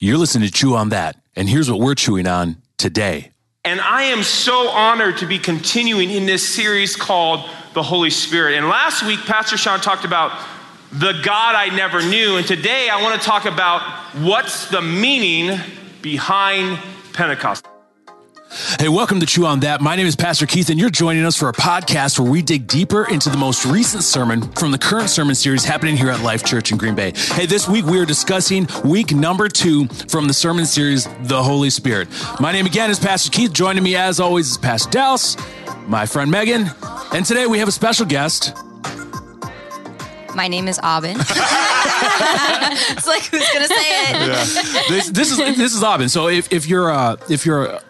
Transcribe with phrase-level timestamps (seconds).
[0.00, 3.32] You're listening to Chew on That, and here's what we're chewing on today.
[3.64, 8.54] And I am so honored to be continuing in this series called The Holy Spirit.
[8.54, 10.40] And last week, Pastor Sean talked about
[10.92, 12.36] the God I never knew.
[12.36, 13.82] And today, I want to talk about
[14.18, 15.58] what's the meaning
[16.00, 16.78] behind
[17.12, 17.66] Pentecost.
[18.50, 19.82] Hey, welcome to Chew on That.
[19.82, 22.66] My name is Pastor Keith, and you're joining us for a podcast where we dig
[22.66, 26.44] deeper into the most recent sermon from the current sermon series happening here at Life
[26.44, 27.12] Church in Green Bay.
[27.14, 31.68] Hey, this week we are discussing week number two from the sermon series, The Holy
[31.68, 32.08] Spirit.
[32.40, 33.52] My name again is Pastor Keith.
[33.52, 35.36] Joining me, as always, is Pastor Dallas,
[35.86, 36.70] my friend Megan,
[37.12, 38.56] and today we have a special guest.
[40.34, 41.16] My name is Aubin.
[41.20, 44.88] it's like who's gonna say it?
[44.88, 46.08] This, this is this is Aubin.
[46.08, 47.80] So if, if you're uh, if you're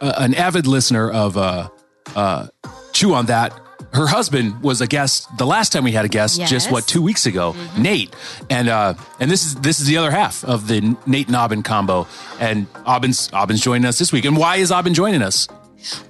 [0.00, 1.68] uh, an avid listener of uh,
[2.14, 2.48] uh,
[2.92, 3.52] Chew on That,
[3.92, 7.00] her husband was a guest the last time we had a guest, just what two
[7.02, 8.14] weeks ago, Nate,
[8.50, 11.62] and uh, and this is this is the other half of the Nate and Aubin
[11.62, 12.06] combo,
[12.40, 14.24] and Aubin's Aubin's joining us this week.
[14.24, 15.48] And why is Aubin joining us?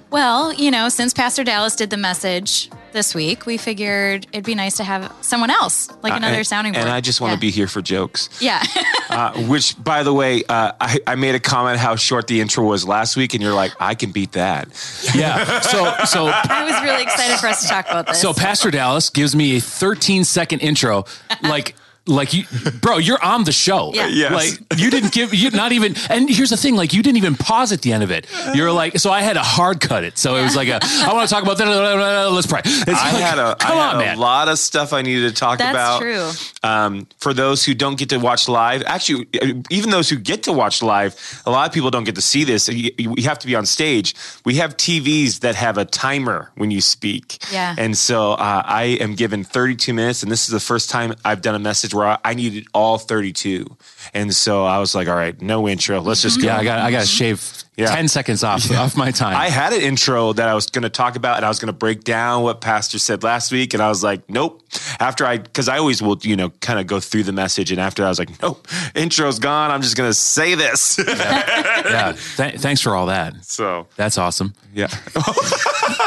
[0.09, 4.55] Well, you know, since Pastor Dallas did the message this week, we figured it'd be
[4.55, 6.85] nice to have someone else, like another Uh, and, sounding board.
[6.85, 7.35] And I just want Yeah.
[7.35, 8.29] to be here for jokes.
[8.39, 8.63] Yeah.
[9.09, 12.63] Uh, which, by the way, uh, I, I made a comment how short the intro
[12.63, 14.69] was last week, and you're like, I can beat that.
[15.13, 15.59] Yeah.
[15.59, 18.21] So so I was really excited for us to talk about this.
[18.21, 21.05] so Pastor Dallas gives me a 13 second intro,
[21.43, 21.75] like.
[22.07, 22.45] Like you,
[22.81, 23.91] bro, you're on the show.
[23.93, 24.07] Yeah.
[24.07, 24.31] Yes.
[24.31, 25.95] Like you didn't give, you not even.
[26.09, 28.27] And here's the thing, like you didn't even pause at the end of it.
[28.53, 30.17] You're like, so I had to hard cut it.
[30.17, 32.29] So it was like a, I want to talk about that.
[32.31, 32.61] Let's pray.
[32.63, 34.17] It's I like, had a, I come had on, a man.
[34.17, 35.73] lot of stuff I needed to talk about.
[36.01, 36.61] That's about.
[36.63, 36.69] true.
[36.69, 39.27] Um, for those who don't get to watch live, actually,
[39.69, 42.43] even those who get to watch live, a lot of people don't get to see
[42.43, 42.67] this.
[42.69, 44.15] You, you you have to be on stage.
[44.45, 47.37] We have TVs that have a timer when you speak.
[47.51, 47.75] Yeah.
[47.77, 51.41] And so uh, I am given 32 minutes, and this is the first time I've
[51.41, 53.65] done a message I, needed all 32.
[54.13, 55.99] And so I was like, all right, no intro.
[56.01, 56.47] Let's just go.
[56.47, 57.87] Yeah, I got, I got to shave Yeah.
[57.93, 59.35] 10 seconds off, off my time.
[59.35, 61.67] I had an intro that I was going to talk about, and I was going
[61.67, 64.63] to break down what Pastor said last week, and I was like, nope.
[64.99, 67.79] After I, because I always will, you know, kind of go through the message, and
[67.79, 69.71] after I was like, nope, intro's gone.
[69.71, 70.97] I'm just going to say this.
[70.99, 72.15] yeah.
[72.37, 73.43] Th- thanks for all that.
[73.45, 74.53] so That's awesome.
[74.73, 74.87] yeah,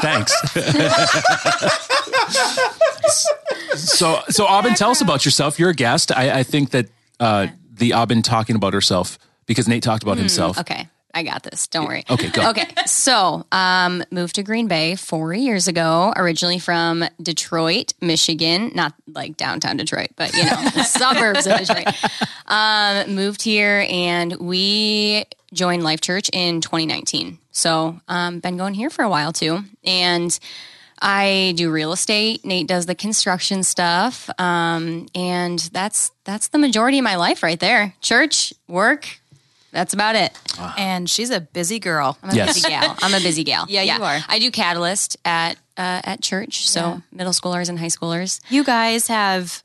[0.00, 0.32] Thanks.
[3.74, 5.58] so, so Aubin, tell us about yourself.
[5.58, 6.16] You're a guest.
[6.16, 6.88] I, I think that
[7.18, 10.58] uh, the Aubin talking about herself because Nate talked about himself.
[10.58, 11.66] Okay, I got this.
[11.66, 12.04] Don't worry.
[12.08, 12.50] Okay, go.
[12.50, 16.12] Okay, so um, moved to Green Bay four years ago.
[16.16, 21.88] Originally from Detroit, Michigan, not like downtown Detroit, but you know, suburbs of Detroit.
[22.46, 27.38] Um, moved here, and we joined Life Church in 2019.
[27.50, 30.38] So, um, been going here for a while too, and.
[31.02, 32.44] I do real estate.
[32.44, 37.58] Nate does the construction stuff, um, and that's that's the majority of my life right
[37.58, 37.94] there.
[38.00, 39.08] Church, work,
[39.72, 40.32] that's about it.
[40.76, 42.18] and she's a busy girl.
[42.22, 42.54] I'm a Yes.
[42.54, 42.96] busy gal.
[43.02, 43.64] I'm a busy gal.
[43.68, 44.18] Yeah, you are.
[44.28, 48.40] I do Catalyst at uh, at church, so middle schoolers and high schoolers.
[48.50, 49.62] You guys have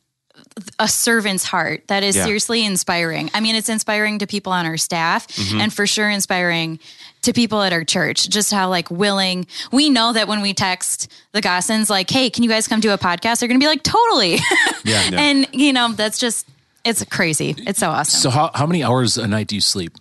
[0.80, 2.24] a servant's heart that is Yeah.
[2.26, 3.30] seriously inspiring.
[3.34, 5.60] I mean, it's inspiring to people on our staff Mm-hmm.
[5.62, 6.80] and for sure inspiring
[7.26, 8.30] to people at our church.
[8.30, 12.44] Just how like willing we know that when we text the Gossens, like, hey, can
[12.44, 13.40] you guys come do a podcast?
[13.40, 14.40] They're gonna be like, totally.
[14.86, 15.10] Yeah.
[15.14, 16.48] and you know, that's just
[16.84, 17.56] it's crazy.
[17.58, 18.20] It's so awesome.
[18.20, 19.94] So, how, how many hours a night do you sleep?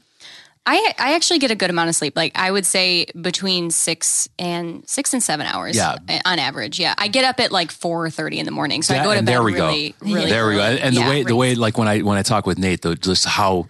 [0.67, 2.17] I I actually get a good amount of sleep.
[2.17, 5.77] Like I would say between six and six and seven hours.
[5.77, 5.97] Yeah.
[6.09, 6.79] Eh, on average.
[6.81, 9.21] Yeah, I get up at like four thirty in the morning, so I go to
[9.21, 10.07] bed there we really, go.
[10.15, 10.31] really.
[10.31, 10.63] there we go.
[10.63, 10.81] early.
[10.81, 11.09] And the Yeah.
[11.11, 13.67] way the way like when I when I talk with Nate, though, just how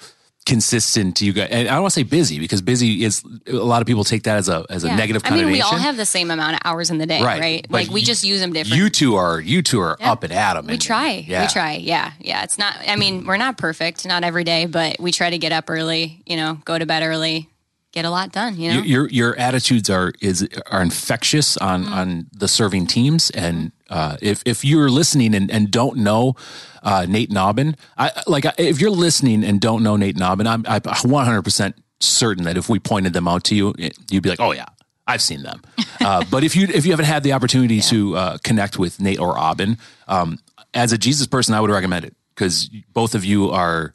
[0.47, 1.49] consistent you guys.
[1.51, 4.25] And I don't want to say busy because busy is a lot of people take
[4.25, 4.97] that as a as a Yeah.
[4.97, 7.41] negative I mean, we all have the same amount of hours in the day, Right.
[7.41, 7.67] right?
[7.71, 8.77] Like we you- just use them different.
[8.77, 11.25] you two are you two are up and at 'em We try.
[11.27, 11.43] Yeah.
[11.43, 11.73] We try.
[11.77, 12.13] Yeah.
[12.21, 12.43] Yeah.
[12.43, 15.53] It's not, I mean, we're not perfect, not every day, but we try to get
[15.53, 17.49] up early, you know, go to bed early,
[17.95, 18.75] get a lot done, you know?
[18.81, 21.93] Your, your your attitudes are is are infectious on Mm-hmm.
[21.95, 26.35] on the serving teams, and uh, if if you're listening and, and don't know
[26.83, 30.83] uh, Nate Nobbin, I like if you're listening and don't know Nate Nobbin, I'm I'm
[30.83, 33.75] 100 percent certain that if we pointed them out to you,
[34.11, 34.67] you'd be like, oh yeah.
[35.07, 35.61] I've seen them,
[36.01, 39.21] uh, but if you if you haven't had the opportunity to uh, connect with Nate
[39.21, 39.77] or Aubin,
[40.09, 40.39] um,
[40.73, 43.93] as a Jesus person, I would recommend it because both of you are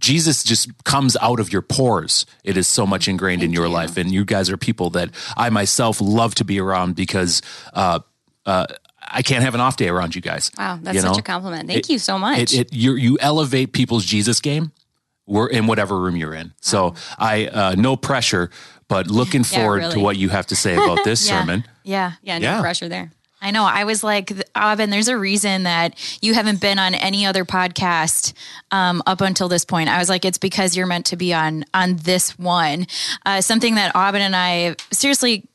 [0.00, 2.26] Jesus just comes out of your pores.
[2.42, 5.50] It is so much ingrained in your life, and you guys are people that I
[5.50, 7.42] myself love to be around because
[7.74, 8.00] uh,
[8.46, 8.66] uh,
[9.00, 10.50] I can't have an off day around you guys.
[10.58, 10.78] Wow.
[10.82, 11.68] That's You such a compliment.
[11.68, 12.38] Thank It- you so much.
[12.40, 14.72] It, it you you elevate people's Jesus game.
[15.26, 16.52] We're in whatever room you're in.
[16.60, 18.50] So I uh, no pressure,
[18.88, 21.40] but looking forward to what you have to say about this Yeah.
[21.40, 21.64] sermon.
[21.84, 22.12] Yeah.
[22.22, 22.38] yeah.
[22.38, 22.60] No Yeah.
[22.60, 23.12] pressure there.
[23.42, 23.64] I know.
[23.64, 28.34] I was like, Aubin, there's a reason that you haven't been on any other podcast
[28.70, 29.88] um, up until this point.
[29.88, 32.86] I was like, it's because you're meant to be on on this one.
[33.24, 35.48] Uh, something that Aubin and I seriously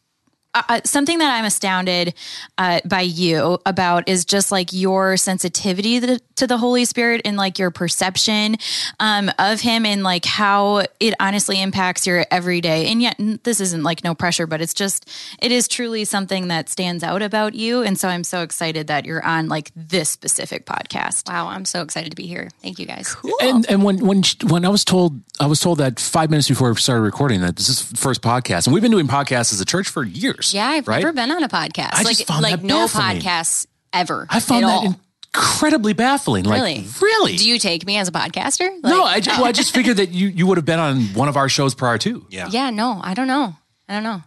[0.55, 2.13] uh, uh, something that I'm astounded
[2.57, 7.21] uh, by you about is just like your sensitivity to the, to the Holy Spirit
[7.25, 8.55] and like your perception
[8.99, 12.87] um, of Him and like how it honestly impacts your everyday.
[12.87, 15.09] And yet, this isn't like no pressure, but it's just,
[15.41, 17.83] it is truly something that stands out about you.
[17.83, 21.27] And so I'm so excited that you're on like this specific podcast.
[21.27, 22.49] Wow, I'm so excited to be here.
[22.61, 23.15] Thank you guys.
[23.41, 26.69] And and when when when I was told I was told that five minutes before
[26.69, 29.59] we started recording that this is the first podcast, and we've been doing podcasts as
[29.59, 30.44] a church for years.
[30.53, 31.01] Yeah, I've right?
[31.01, 31.93] never been on a podcast.
[31.93, 33.21] I like just found like that no baffling.
[33.21, 34.27] podcasts ever.
[34.29, 34.95] I found at that all.
[35.33, 36.45] incredibly baffling.
[36.45, 36.85] Like Really?
[37.01, 37.35] really.
[37.37, 38.69] Do you take me as a podcaster?
[38.83, 41.27] no, I just, well, I just figured that you you would have been on one
[41.27, 42.25] of our shows prior to.
[42.29, 42.47] Yeah.
[42.49, 43.55] Yeah, no, I don't know.
[43.89, 44.21] I don't know.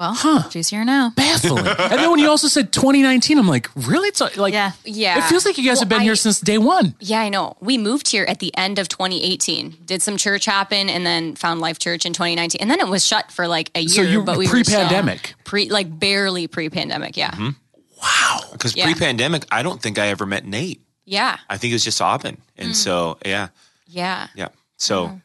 [0.00, 0.48] Well, Huh.
[0.48, 1.10] she's here now.
[1.14, 1.66] Baffling.
[1.78, 4.08] and then when you also said 2019, I'm like, really?
[4.08, 4.72] It's like, Yeah.
[4.82, 5.18] Yeah.
[5.18, 6.94] It feels like you guys Well, have been I- here since day one.
[7.00, 7.58] Yeah, I know.
[7.60, 9.76] We moved here at the end of 2018.
[9.84, 12.62] Did some church happen, and then found Life Church in 2019.
[12.62, 13.88] And then it was shut for like a year.
[13.90, 15.18] So you but we pre-pandemic.
[15.20, 17.18] were still pre like barely pre-pandemic.
[17.18, 17.32] Yeah.
[17.32, 17.50] Mm-hmm.
[18.52, 18.86] Because Yeah.
[18.86, 20.80] pre-pandemic, I don't think I ever met Nate.
[21.04, 21.36] Yeah.
[21.50, 23.48] I think it was just Aubin, and so yeah,
[23.86, 24.28] Yeah.
[24.34, 24.48] yeah.
[24.78, 25.20] So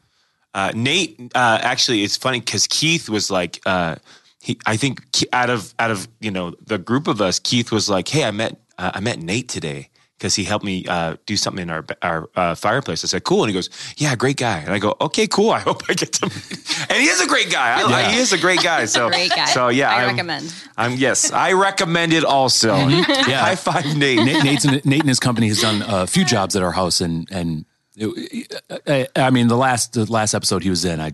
[0.52, 3.94] uh, Nate, uh, actually, it's funny because Keith was like, uh,
[4.46, 5.02] he, I think
[5.32, 8.30] out of out of you know the group of us, Keith was like, hey, I
[8.30, 9.90] met uh, I met Nate today.
[10.18, 13.04] Because he helped me uh, do something in our our uh, fireplace.
[13.04, 15.50] I said, "Cool," and he goes, "Yeah, great guy." And I go, "Okay, cool.
[15.50, 16.24] I hope I get to."
[16.88, 17.68] And he is a great guy.
[17.78, 18.10] I, I- Yeah.
[18.12, 18.86] he is a great guy.
[18.86, 19.44] So Great guy.
[19.52, 20.54] So yeah, I I'm- recommend.
[20.78, 22.74] I'm yes, I recommend it also.
[23.28, 23.40] Yeah.
[23.44, 24.24] High five, Nate.
[24.24, 27.28] Nate, Nate's, Nate and his company has done a few jobs at our house, and
[27.30, 27.66] and
[27.96, 28.54] it-
[28.86, 31.12] I, I mean the last the last episode he was in, I,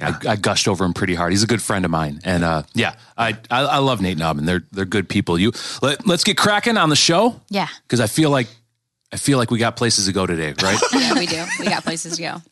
[0.00, 1.32] I I gushed over him pretty hard.
[1.32, 4.22] He's a good friend of mine, and uh, yeah, I, I I love Nate and
[4.22, 4.44] Aubin.
[4.46, 5.38] They're they're good people.
[5.38, 5.52] You
[5.82, 7.40] let let's get cracking on the show.
[7.50, 7.68] Yeah.
[7.82, 8.48] because I feel like
[9.12, 10.78] I feel like we got places to go today, right?
[10.92, 11.44] Yeah, we do.
[11.58, 12.42] We got places to go.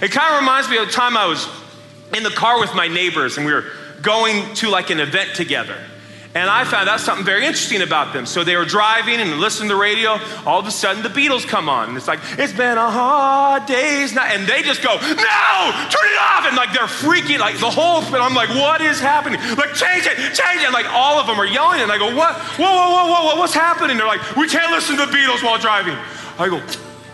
[0.00, 1.46] It kind of reminds me of the time I was
[2.16, 3.64] in the car with my neighbors and we were
[4.00, 5.76] going to like an event together.
[6.34, 8.24] And I found out something very interesting about them.
[8.24, 10.18] So they were driving and listening to the radio.
[10.46, 11.90] All of a sudden, the Beatles come on.
[11.90, 14.32] And it's like, it's been a hard day's night.
[14.32, 16.46] And they just go, no, turn it off.
[16.46, 19.40] And like they're freaking, like the whole, and I'm like, what is happening?
[19.58, 20.64] Like, change it, change it.
[20.64, 21.82] And like all of them are yelling.
[21.82, 22.34] And I go, what?
[22.56, 23.98] Whoa, whoa, whoa, whoa, whoa, what's happening?
[23.98, 25.98] They're like, we can't listen to the Beatles while driving.
[26.38, 26.60] I go,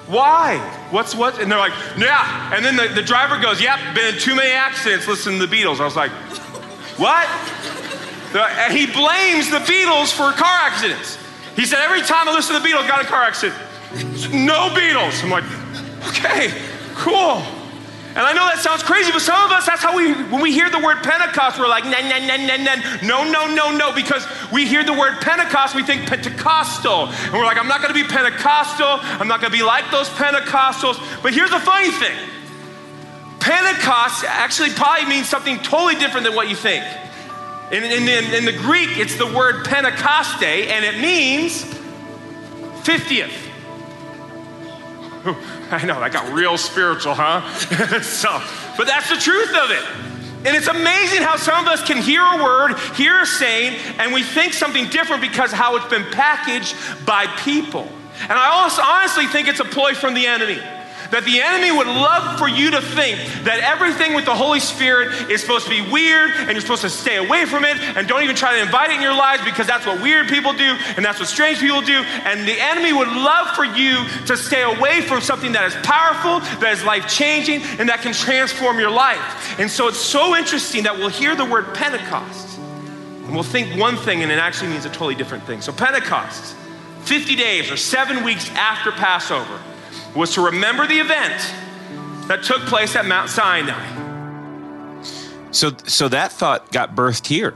[0.06, 0.59] why?
[0.93, 1.41] What's what?
[1.41, 2.55] And they're like, yeah.
[2.55, 5.56] And then the, the driver goes, yep, been in too many accidents listening to the
[5.56, 5.81] Beatles.
[5.81, 6.12] I was like,
[6.99, 7.26] what?
[8.72, 11.19] He blames the Beatles for car accidents.
[11.56, 13.58] He said, every time I listen to the Beatles, got a car accident.
[14.32, 15.25] No Beatles.
[15.25, 15.44] I'm like,
[16.08, 16.52] okay,
[16.94, 17.42] cool.
[18.19, 20.50] And I know that sounds crazy, but some of us, that's how we, when we
[20.50, 22.75] hear the word Pentecost, we're like, nah, nah, nah, nah, nah.
[23.06, 27.06] No, no, no, no, because we hear the word Pentecost, we think Pentecostal.
[27.08, 28.98] And we're like, I'm not gonna be Pentecostal.
[29.22, 30.98] I'm not gonna be like those Pentecostals.
[31.22, 32.16] But here's the funny thing
[33.38, 36.84] Pentecost actually probably means something totally different than what you think.
[37.70, 41.65] In, in, in, in the Greek, it's the word Pentecoste, and it means
[42.85, 43.31] 50th.
[45.70, 47.47] I know, that got real spiritual, huh?
[48.00, 48.41] so,
[48.79, 49.85] but that's the truth of it.
[50.47, 54.15] And it's amazing how some of us can hear a word, hear a saying, and
[54.15, 56.75] we think something different because how it's been packaged
[57.05, 57.87] by people.
[58.23, 60.58] And I also honestly think it's a ploy from the enemy.
[61.10, 65.31] That the enemy would love for you to think that everything with the Holy Spirit
[65.31, 68.22] is supposed to be weird and you're supposed to stay away from it and don't
[68.22, 71.05] even try to invite it in your lives because that's what weird people do and
[71.05, 72.03] that's what strange people do.
[72.24, 76.41] And the enemy would love for you to stay away from something that is powerful,
[76.60, 79.58] that is life changing, and that can transform your life.
[79.58, 82.58] And so it's so interesting that we'll hear the word Pentecost
[83.29, 85.60] and we'll think one thing and it actually means a totally different thing.
[85.60, 86.56] So, Pentecost,
[87.03, 89.60] 50 days or seven weeks after Passover,
[90.15, 91.55] was to remember the event
[92.29, 94.06] that took place at Mount Sinai.
[95.50, 97.55] So so that thought got birthed here.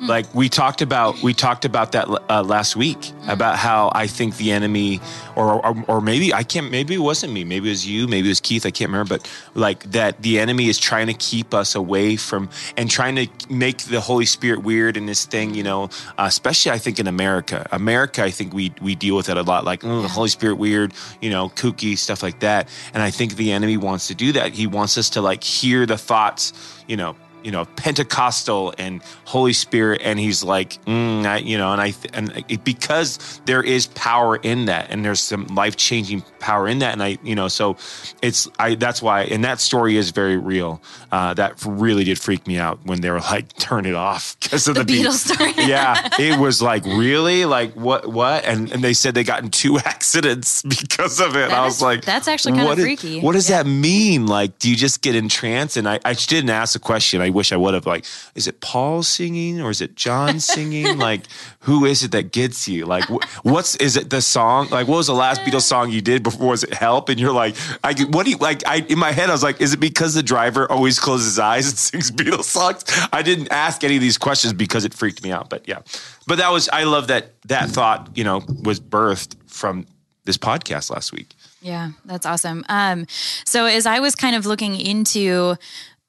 [0.00, 4.36] Like we talked about, we talked about that uh, last week about how I think
[4.36, 5.00] the enemy,
[5.34, 8.28] or, or or maybe I can't, maybe it wasn't me, maybe it was you, maybe
[8.28, 11.52] it was Keith, I can't remember, but like that the enemy is trying to keep
[11.52, 15.64] us away from and trying to make the Holy Spirit weird in this thing, you
[15.64, 15.84] know,
[16.16, 17.66] uh, especially I think in America.
[17.72, 20.56] America, I think we we deal with it a lot, like oh, the Holy Spirit
[20.56, 22.68] weird, you know, kooky stuff like that.
[22.94, 24.52] And I think the enemy wants to do that.
[24.52, 26.52] He wants us to like hear the thoughts,
[26.86, 31.72] you know you know Pentecostal and Holy Spirit, and he's like, mm, I, you know,
[31.72, 36.22] and I and it, because there is power in that, and there's some life changing
[36.40, 37.76] power in that, and I, you know, so
[38.22, 40.80] it's I that's why, and that story is very real.
[41.10, 44.68] Uh, that really did freak me out when they were like, turn it off because
[44.68, 45.52] of the, The Beatles story.
[45.66, 49.50] yeah, it was like really like what what, and and they said they got in
[49.50, 51.48] two accidents because of it.
[51.48, 53.20] That I is- was like, that's actually what is- freaky.
[53.20, 54.26] what does that mean?
[54.26, 55.76] Like, do you just get entranced?
[55.76, 57.20] And I, I didn't ask a question.
[57.20, 57.86] I wish I would have.
[57.86, 58.04] Like,
[58.34, 60.98] is it Paul singing or is it John singing?
[60.98, 61.22] like,
[61.60, 62.86] who is it that gets you?
[62.86, 64.68] Like, wh- what's is it the song?
[64.70, 66.48] Like, what was the last Beatles song you did before?
[66.48, 67.08] Was it Help?
[67.08, 68.66] And you're like, I what do you like?
[68.66, 71.38] I in my head I was like, is it because the driver always closes his
[71.38, 72.84] eyes and sings Beatles songs?
[73.12, 75.50] I didn't ask any of these questions because it freaked me out.
[75.50, 75.80] But yeah,
[76.26, 79.86] but that was I love that that thought you know was birthed from
[80.24, 81.34] this podcast last week.
[81.60, 82.64] Yeah, that's awesome.
[82.68, 83.06] Um,
[83.44, 85.56] so as I was kind of looking into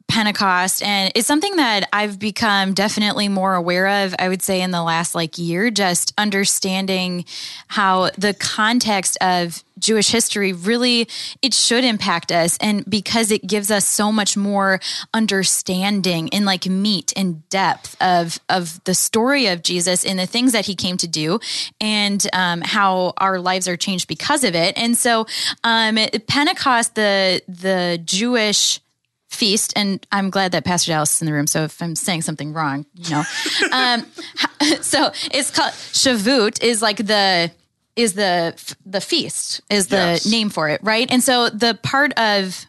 [0.09, 4.71] Pentecost, and it's something that I've become definitely more aware of, I would say, in
[4.71, 7.25] the last like year, just understanding
[7.67, 11.07] how the context of Jewish history really
[11.41, 14.79] it should impact us and because it gives us so much more
[15.13, 20.51] understanding and like meat and depth of of the story of Jesus and the things
[20.51, 21.39] that he came to do
[21.79, 24.77] and um, how our lives are changed because of it.
[24.77, 25.27] And so
[25.63, 25.97] um,
[26.27, 28.81] Pentecost the the Jewish
[29.29, 32.21] feast and i'm glad that pastor dallas is in the room so if i'm saying
[32.21, 33.23] something wrong you know.
[33.71, 34.05] Um,
[34.81, 37.51] so it's called Shavuot is like the
[37.95, 38.55] is the
[38.85, 40.25] the feast is the Yes.
[40.25, 41.07] name for it right?
[41.11, 42.65] And so the part of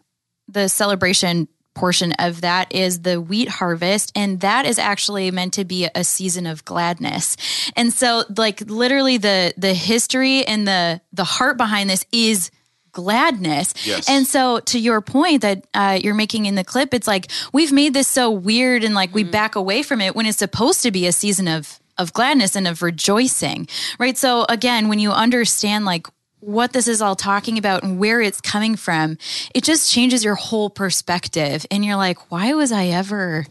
[0.49, 5.65] the celebration portion of that is the wheat harvest and that is actually meant to
[5.65, 7.37] be a season of gladness.
[7.77, 12.51] And so like literally the the history and the the heart behind this is
[12.93, 13.75] gladness.
[13.87, 14.09] Yes.
[14.09, 17.73] and so to your point that uh, you're making in the clip it's like we've
[17.73, 20.91] made this so weird and like we back away from it when it's supposed to
[20.91, 23.69] be a season of of gladness and of rejoicing
[23.99, 24.17] right?
[24.17, 26.07] So again when you understand like
[26.41, 29.19] what this is all talking about and where it's coming from
[29.55, 33.45] it just changes your whole perspective and you're like why was i ever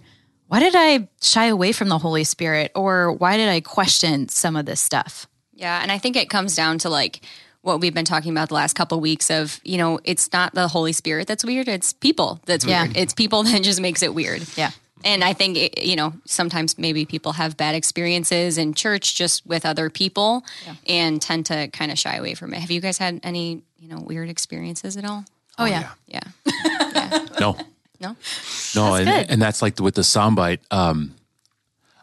[0.47, 4.55] why did i shy away from the holy spirit or why did i question some
[4.55, 5.27] of this stuff?
[5.53, 7.21] Yeah, and I think it comes down to like
[7.61, 10.53] what we've been talking about the last couple of weeks of, you know, it's not
[10.55, 12.83] the Holy Spirit that's weird, it's people that's Yeah.
[12.83, 12.97] weird.
[12.97, 14.43] It's people that just makes it weird.
[14.55, 14.71] Yeah.
[15.05, 19.45] And I think, it, you know, sometimes maybe people have bad experiences in church just
[19.45, 20.43] with other people
[20.87, 22.59] and tend to kind of shy away from it.
[22.59, 25.23] Have you guys had any, you know, weird experiences at all?
[25.57, 25.89] oh, yeah.
[26.07, 26.19] Yeah.
[27.39, 27.55] No,
[28.01, 28.15] No?
[28.75, 29.25] no, and, good.
[29.29, 30.59] and that's like with the soundbite.
[30.71, 31.15] Um,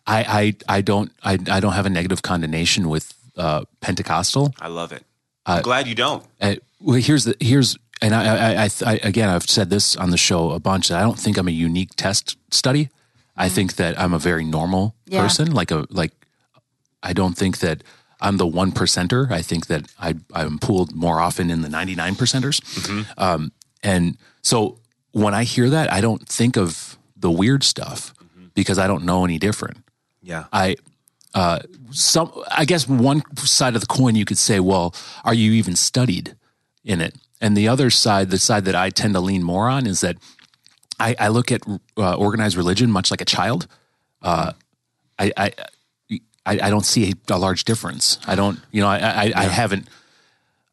[0.07, 4.55] I, I, I don't, I, I don't have a negative condemnation with uh, Pentecostal.
[4.61, 5.05] I love it.
[5.47, 6.25] I'm glad you don't.
[6.41, 10.11] Uh, well, here's the here's and I, I, I, I again I've said this on
[10.11, 12.91] the show a bunch that I don't think I'm a unique test study.
[13.37, 15.23] I think that I'm a very normal Yeah.
[15.23, 15.53] person.
[15.53, 16.13] Like a like,
[17.03, 17.83] I don't think that
[18.21, 19.31] I'm the one percenter.
[19.31, 22.61] I think that I I'm pooled more often in the 99 percenters.
[23.19, 24.79] Um, and so
[25.13, 28.15] when I hear that, I don't think of the weird stuff
[28.55, 29.79] because I don't know any different.
[30.23, 30.45] Yeah.
[30.53, 30.77] I
[31.37, 31.59] uh,
[31.91, 35.77] some I guess one side of the coin you could say, well, are you even
[35.77, 36.35] studied
[36.83, 37.15] in it?
[37.43, 40.17] And the other side, the side that I tend to lean more on, is that
[40.99, 41.61] I, I look at
[41.99, 43.67] uh, organized religion much like a child.
[44.23, 44.53] Uh,
[45.19, 45.53] I, I
[46.47, 48.19] I don't see a, large difference.
[48.27, 49.89] I don't, you know, I I, I haven't.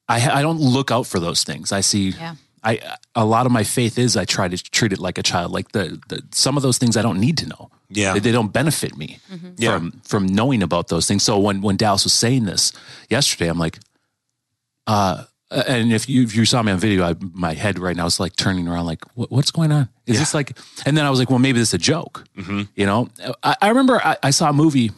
[0.08, 1.74] I I don't look out for those things.
[1.74, 2.12] I see.
[2.12, 2.36] Yeah.
[2.64, 2.80] I
[3.16, 5.52] a lot of my faith is I try to treat it like a child.
[5.52, 7.70] Like the, the some of those things I don't need to know.
[7.94, 8.14] Yeah.
[8.14, 9.20] they, they don't benefit me
[9.58, 9.78] Yeah.
[9.78, 11.24] from from knowing about those things.
[11.24, 12.74] So when when Dallas was saying this
[13.10, 13.80] yesterday, I'm like,
[14.88, 18.06] uh, and if you if you saw me on video, I, my head right now
[18.06, 19.90] is like turning around, like what, what's going on?
[20.08, 20.58] Is this like?
[20.86, 22.26] And then I was like, well, maybe this is a joke.
[22.76, 23.08] You know,
[23.44, 24.92] I, I remember I, I saw a movie,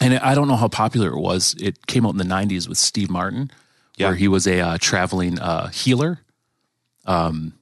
[0.00, 1.54] and I don't know how popular it was.
[1.58, 3.50] It came out in the '90s with Steve Martin,
[3.96, 4.08] Yeah.
[4.08, 6.20] where he was a uh, traveling uh, healer.
[7.06, 7.54] Um,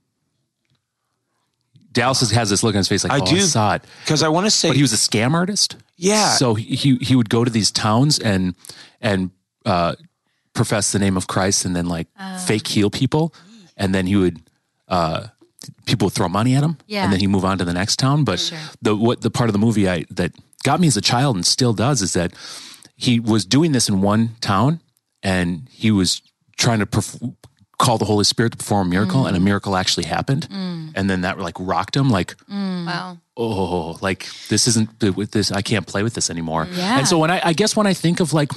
[1.92, 3.37] Dallas has- has this look on his face like, I oh, do.
[3.37, 3.82] I saw it.
[4.04, 5.76] Because I want to say, But he was a scam artist.
[5.97, 6.35] Yeah.
[6.37, 8.54] So he he, he would go to these towns and
[9.00, 9.30] and
[9.66, 9.94] uh,
[10.54, 12.06] profess the name of Christ and then like
[12.47, 13.35] fake heal people,
[13.76, 14.40] and then he would
[14.88, 15.26] uh,
[15.87, 17.04] people would throw money at him, Yeah.
[17.04, 18.25] and then he move on to the next town.
[18.25, 20.32] But the what the part of the movie I that
[20.62, 22.32] got me as a child and still does is that
[22.97, 24.80] he was doing this in one town
[25.23, 26.23] and he was
[26.56, 27.35] trying to perf-
[27.80, 31.22] call the Holy Spirit to perform a miracle, and a miracle actually happened, and then
[31.22, 33.18] that like rocked him like Wow.
[33.37, 35.50] oh, like this isn't with this.
[35.50, 36.66] I can't play with this anymore.
[36.70, 36.99] Yeah.
[36.99, 38.50] And so when I, I guess when I think of like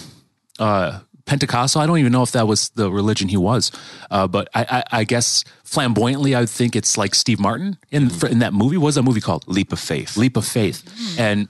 [0.60, 1.82] uh, Pentecostal.
[1.82, 3.72] I don't even know if that was the religion he was,
[4.12, 8.10] uh, but I, I, I guess flamboyantly, I would think it's like Steve Martin in
[8.10, 8.78] for, in that movie.
[8.78, 9.48] What was that movie called?
[9.48, 10.18] Leap of faith.
[10.18, 10.84] Leap of Faith.
[11.18, 11.48] And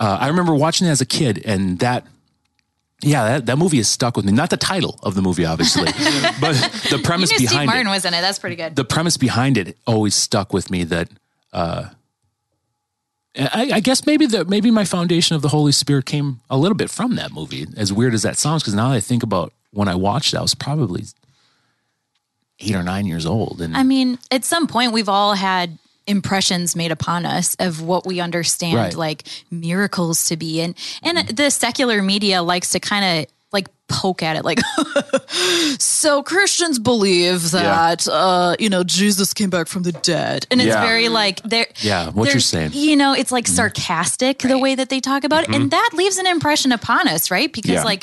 [0.00, 2.04] uh, I remember watching it as a kid, and that,
[3.02, 4.32] yeah, that, that movie is stuck with me.
[4.32, 5.84] Not the title of the movie, obviously,
[6.40, 6.54] but
[6.90, 7.90] the You premise knew Steve behind Martin it.
[7.90, 8.20] was in it.
[8.20, 8.76] That's pretty good.
[8.76, 10.84] The premise behind it always stuck with me.
[10.84, 11.08] That
[11.52, 11.88] uh,
[13.36, 16.76] I, I guess maybe the maybe my foundation of the Holy Spirit came a little
[16.76, 17.66] bit from that movie.
[17.76, 20.38] As weird as that sounds, because now that I think about when I watched it,
[20.38, 21.04] I was probably
[22.60, 26.74] eight or nine years old, and I mean, at some point, we've all had impressions
[26.76, 28.94] made upon us of what we understand Right.
[28.94, 34.22] like miracles to be and and the secular media likes to kind of like poke
[34.22, 34.58] at it like
[35.78, 40.68] so christians believe that uh you know jesus came back from the dead and it's
[40.68, 40.80] Yeah.
[40.84, 42.70] very like they're Yeah, what you're saying.
[42.70, 42.78] Mm-hmm.
[42.78, 46.16] you know it's like sarcastic the way that they talk about it and that leaves
[46.18, 47.84] an impression upon us right because Yeah.
[47.84, 48.02] like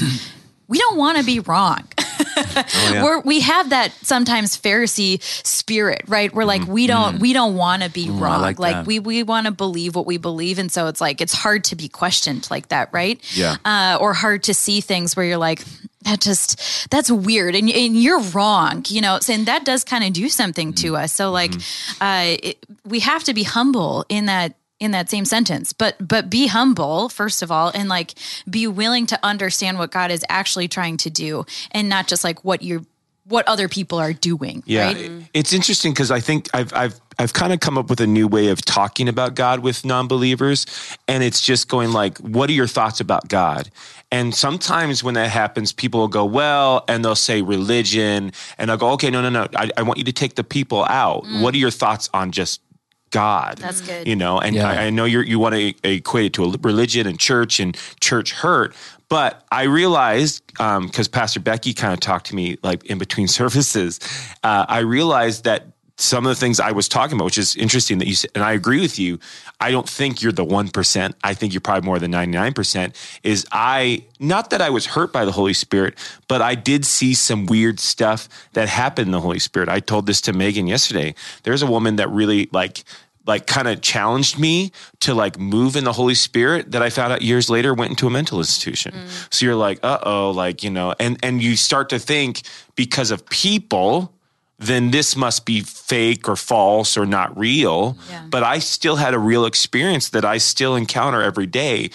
[0.67, 1.83] we don't want to be wrong
[2.37, 3.03] yeah.
[3.03, 6.33] we're, we have that sometimes Pharisee spirit, right?
[6.33, 8.41] We're like we don't we don't want to be wrong.
[8.41, 11.33] like Like, we we want to believe what we believe, and so it's like it's
[11.33, 13.19] hard to be questioned like that, right?
[13.35, 13.57] Yeah.
[13.65, 15.63] uh, or hard to see things where you're like
[16.03, 19.19] that just that's weird, and and you're wrong, you know.
[19.29, 21.11] And that does kind of do something to us.
[21.11, 21.53] So like,
[21.99, 26.29] uh, it, we have to be humble in that in that same sentence but but
[26.29, 28.13] be humble first of all and like
[28.49, 32.43] be willing to understand what god is actually trying to do and not just like
[32.43, 32.81] what you're
[33.29, 37.33] what other people are doing Yeah, right it's interesting because I think I've I've I've
[37.33, 40.65] kind of come up with a new way of talking about God with non-believers,
[41.07, 43.69] and it's just going like, "What are your thoughts about God?"
[44.11, 48.77] And sometimes when that happens, people will go, "Well," and they'll say religion, and I'll
[48.77, 49.47] go, "Okay, no, no, no.
[49.55, 51.25] I, I want you to take the people out.
[51.25, 51.41] Mm.
[51.41, 52.61] What are your thoughts on just
[53.11, 53.57] God.
[53.57, 54.07] That's good.
[54.07, 54.69] You know, and Yeah.
[54.69, 57.77] I, I know you're, you want to equate it to a religion and church and
[57.99, 58.75] church hurt,
[59.09, 63.99] but I realized because Pastor Becky kind of talked to me like in between services,
[64.43, 65.67] uh, I realized that
[65.99, 68.43] some of the things I was talking about, which is interesting that you said, and
[68.43, 69.19] I agree with you.
[69.59, 71.15] I don't think you're the one percent.
[71.23, 72.95] I think you're probably more than ninety nine percent.
[73.21, 77.13] Is I not that I was hurt by the Holy Spirit, but I did see
[77.13, 79.67] some weird stuff that happened in the Holy Spirit.
[79.67, 81.15] I told this to Megan yesterday.
[81.43, 82.83] There's a woman that really like
[83.27, 87.13] like kind of challenged me to like move in the Holy Spirit that I found
[87.13, 88.93] out years later went into a mental institution.
[89.29, 92.41] So you're like, uh oh, like, you know, and and you start to think
[92.75, 94.13] because of people,
[94.59, 97.97] then this must be fake or false or not real.
[98.09, 98.25] Yeah.
[98.29, 101.91] But I still had a real experience that I still encounter every day.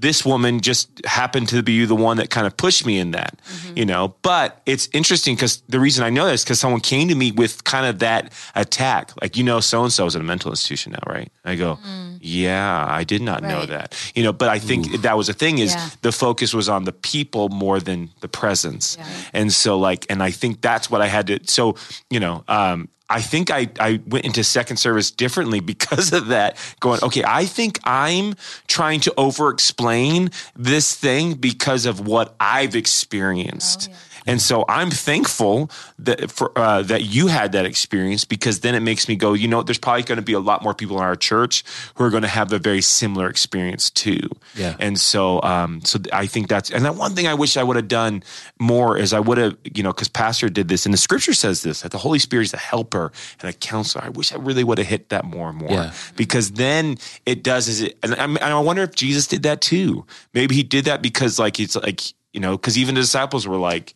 [0.00, 3.38] This woman just happened to be the one that kind of pushed me in that,
[3.76, 4.14] you know.
[4.22, 7.62] But it's interesting because the reason I know this because someone came to me with
[7.64, 10.92] kind of that attack, like you know, so and so is in a mental institution
[10.92, 11.30] now, right?
[11.44, 11.78] I go,
[12.20, 14.32] yeah, I did not know that, you know.
[14.32, 15.90] But I think that was the thing is Yeah.
[16.02, 19.06] the focus was on the people more than the presence, Yeah.
[19.32, 21.38] and so like, and I think that's what I had to.
[21.46, 21.76] So
[22.10, 26.56] you know, um, I think I I went into second service differently because of that.
[26.80, 28.34] Going, okay, I think I'm
[28.66, 33.90] trying to over explain this thing because of what I've experienced.
[33.92, 38.74] Oh, And so I'm thankful that for uh, that you had that experience because then
[38.74, 40.96] it makes me go, you know, there's probably going to be a lot more people
[40.98, 41.62] in our church
[41.94, 44.28] who are going to have a very similar experience too.
[44.54, 44.76] Yeah.
[44.80, 47.76] And so, um, so I think that's and that one thing I wish I would
[47.76, 48.22] have done
[48.58, 51.62] more is I would have, you know, because Pastor did this and the Scripture says
[51.62, 54.04] this that the Holy Spirit is a helper and a counselor.
[54.04, 55.92] I wish I really would have hit that more and more Yeah.
[56.16, 59.60] because then it does is it, and, I'm, and I wonder if Jesus did that
[59.60, 60.06] too.
[60.32, 62.00] Maybe he did that because like it's like
[62.32, 63.94] you know because even the disciples were like,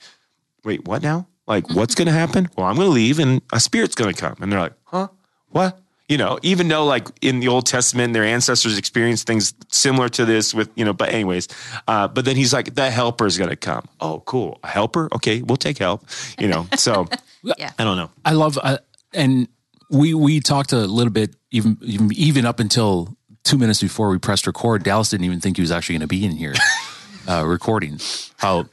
[0.64, 1.27] wait, what now?
[1.47, 2.49] Like what's going to happen?
[2.57, 5.09] Well, I'm going to leave and a spirit's going to come, and they're like, huh,
[5.49, 5.79] what?
[6.09, 10.25] You know, even though like in the Old Testament, their ancestors experienced things similar to
[10.25, 11.49] this with, you know, but anyways,
[11.87, 13.87] uh, but then he's like, the helper is going to come.
[14.01, 14.59] Oh, cool.
[14.64, 15.11] A helper?
[15.14, 16.07] Okay, we'll take help,
[16.38, 16.66] you know.
[16.77, 17.07] So
[17.42, 17.71] Yeah.
[17.79, 18.11] I don't know.
[18.25, 18.79] I love, uh,
[19.14, 19.49] and
[19.90, 24.18] we we talked a little bit even even even up until two minutes before we
[24.18, 24.83] pressed record.
[24.83, 26.55] Dallas didn't even think he was actually going to be in here
[27.29, 28.01] uh, recording.
[28.37, 28.66] How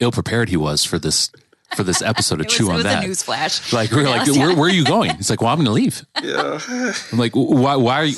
[0.00, 1.30] ill prepared he was for this
[1.74, 3.04] for this episode to It was, chew it on was that.
[3.04, 3.72] a news flash.
[3.72, 4.46] Like we're like, yeah.
[4.46, 5.14] where, where are you going?
[5.16, 6.04] He's like, well, I'm going to leave.
[6.22, 6.60] Yeah.
[7.12, 7.76] I'm like, why?
[7.76, 8.16] Why are you?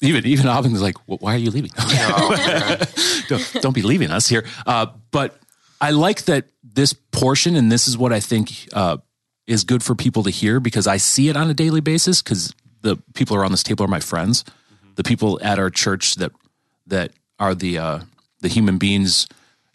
[0.00, 1.70] Even even Aubin was like, well, why are you leaving?
[3.28, 4.44] don't, don't be leaving us here.
[4.66, 5.38] Uh, but
[5.80, 8.98] I like that this portion, and this is what I think uh,
[9.46, 12.22] is good for people to hear because I see it on a daily basis.
[12.22, 14.44] Because the people around this table are my friends,
[14.96, 16.32] the people at our church that
[16.86, 18.00] that are the uh,
[18.40, 19.26] the human beings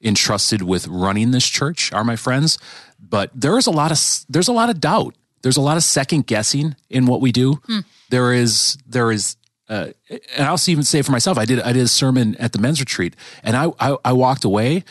[0.02, 2.58] entrusted with running this church are my friends.
[3.00, 5.16] But there is a lot of there's a lot of doubt.
[5.42, 7.62] There's a lot of second guessing in what we do.
[8.10, 9.36] There is there is
[9.70, 12.60] uh, and I'll even say for myself, I did I did a sermon at the
[12.60, 14.84] men's retreat, and I I, I walked away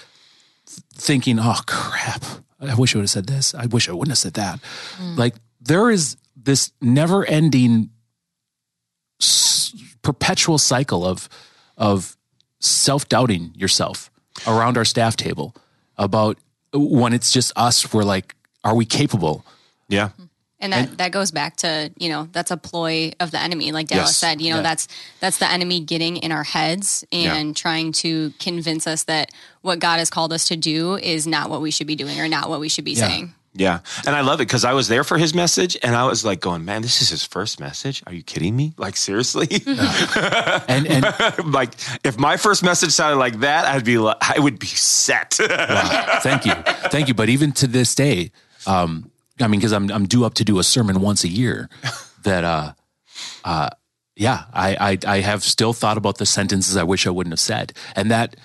[0.94, 2.25] thinking, oh crap,
[2.61, 3.55] I wish I would have said this.
[3.55, 4.61] I wish I wouldn't have said that.
[5.16, 7.90] Like there is this never ending
[9.21, 11.29] s- perpetual cycle of
[11.77, 12.16] of
[12.61, 14.11] self doubting yourself
[14.46, 15.55] around our staff table
[15.96, 16.38] about
[16.72, 17.92] when it's just us.
[17.92, 19.44] We're like, are we capable?
[19.88, 20.11] Yeah.
[20.61, 23.70] And that, that goes back to, you know, that's a ploy of the enemy.
[23.70, 24.16] Like Dallas Yes.
[24.16, 24.62] said, you know, Yeah.
[24.62, 24.88] that's
[25.20, 29.31] that's the enemy getting in our heads and trying to convince us that
[29.62, 32.27] what God has called us to do is not what we should be doing or
[32.27, 33.35] not what we should be saying.
[33.59, 33.81] Yeah.
[34.07, 36.40] And I love it because I was there for his message and I was like
[36.40, 38.03] going, man, this is his first message.
[38.07, 38.73] Are you kidding me?
[38.79, 39.49] Like, seriously?
[40.68, 41.05] And and
[41.53, 45.38] like, if my first message sounded like that, I'd be like, I would be set.
[45.49, 46.18] Wow.
[46.23, 46.55] thank you,
[46.90, 47.14] thank you.
[47.14, 48.31] But even to this day,
[48.66, 51.68] um, I mean, because I'm I'm due up to do a sermon once a year.
[52.25, 52.73] That uh,
[53.44, 53.71] uh,
[54.16, 57.40] yeah, I, I I have still thought about the sentences I wish I wouldn't have
[57.40, 58.37] said, and that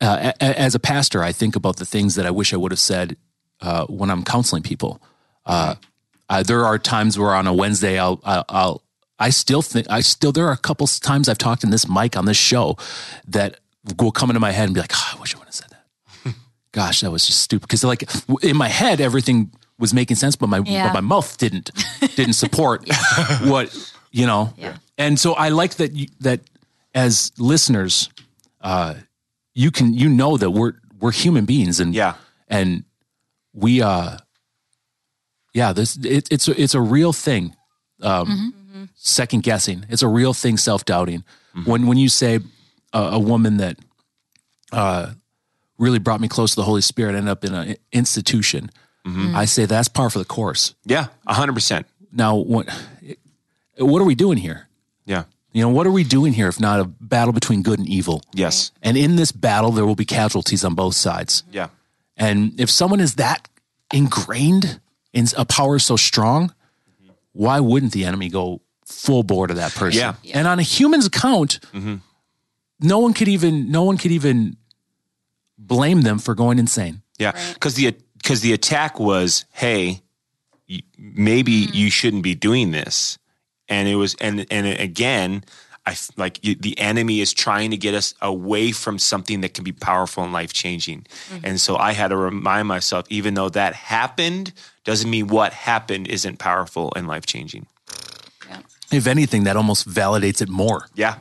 [0.00, 2.56] uh, a- a- as a pastor, I think about the things that I wish I
[2.56, 3.16] would have said
[3.60, 5.00] uh, when I'm counseling people.
[5.46, 5.74] Uh,
[6.28, 8.82] uh, there are times where on a Wednesday I'll, I'll, I'll
[9.18, 12.16] I still think I still there are a couple times I've talked in this mic
[12.16, 12.76] on this show
[13.28, 13.60] that
[13.98, 15.68] will come into my head and be like, oh, I wish I would have said
[15.70, 16.34] that.
[16.72, 17.62] Gosh, that was just stupid.
[17.68, 18.04] Because like
[18.42, 20.86] in my head, everything was making sense, but my Yeah.
[20.88, 21.70] but my mouth didn't
[22.16, 22.88] didn't support
[23.44, 24.52] what you know.
[24.56, 24.76] Yeah.
[24.98, 26.40] And so I like that you, that
[26.94, 28.08] as listeners,
[28.62, 28.94] uh,
[29.54, 32.14] you can you know that we're we're human beings and Yeah.
[32.48, 32.84] and
[33.54, 34.16] we uh
[35.52, 37.54] yeah this it, it's a, it's a real thing
[38.02, 38.52] um
[38.96, 41.24] second guessing it's a real thing self-doubting
[41.64, 42.40] when when you say
[42.92, 43.78] a, a woman that
[44.72, 45.12] uh
[45.78, 48.70] really brought me close to the holy spirit ended up in an institution
[49.34, 51.06] i say that's par for the course yeah.
[51.28, 51.84] 100%.
[52.12, 52.68] now what
[53.78, 54.68] what are we doing here
[55.06, 55.24] Yeah.
[55.52, 58.22] you know what are we doing here if not a battle between good and evil
[58.34, 58.72] Yes.
[58.82, 61.68] and in this battle there will be casualties on both sides Yeah.
[62.16, 63.48] And if someone is that
[63.92, 64.80] ingrained
[65.12, 66.54] in a power so strong,
[67.32, 70.00] why wouldn't the enemy go full bore to that person?
[70.00, 70.14] Yeah.
[70.32, 71.96] And on a human's account, mm-hmm.
[72.80, 74.56] no one could even no one could even
[75.58, 77.02] blame them for going insane.
[77.18, 80.02] Yeah, because the because the attack was, hey,
[80.68, 81.74] y- maybe mm-hmm.
[81.74, 83.18] you shouldn't be doing this,
[83.68, 85.44] and it was, and and again,
[85.86, 89.54] I f- like y- the enemy is trying to get us away from something that
[89.54, 91.44] can be powerful and life changing, mm-hmm.
[91.44, 94.52] and so I had to remind myself, even though that happened,
[94.84, 97.66] doesn't mean what happened isn't powerful and life changing.
[98.92, 100.86] If anything, that almost validates it more.
[100.94, 101.16] Yeah,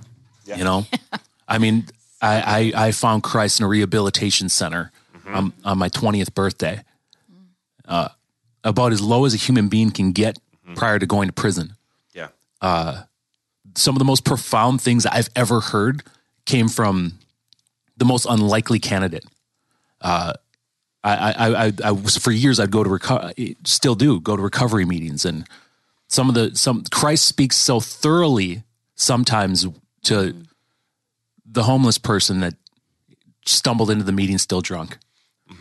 [0.57, 0.85] You know,
[1.47, 1.85] I mean,
[2.21, 5.35] I, I I found Christ in a rehabilitation center mm-hmm.
[5.35, 6.83] on, on my twentieth birthday,
[7.87, 8.09] uh,
[8.63, 10.75] about as low as a human being can get mm-hmm.
[10.75, 11.75] prior to going to prison.
[12.13, 12.27] yeah,
[12.61, 13.03] uh,
[13.75, 16.03] some of the most profound things I've ever heard
[16.45, 17.19] came from
[17.97, 19.25] the most unlikely candidate.
[20.01, 20.33] Uh,
[21.03, 24.41] I, I, I, I was for years I'd go to reco- still do go to
[24.41, 25.45] recovery meetings, and
[26.07, 28.63] some of the some Christ speaks so thoroughly
[28.95, 29.67] sometimes
[30.03, 30.35] to
[31.45, 32.55] the homeless person that
[33.45, 34.97] stumbled into the meeting still drunk,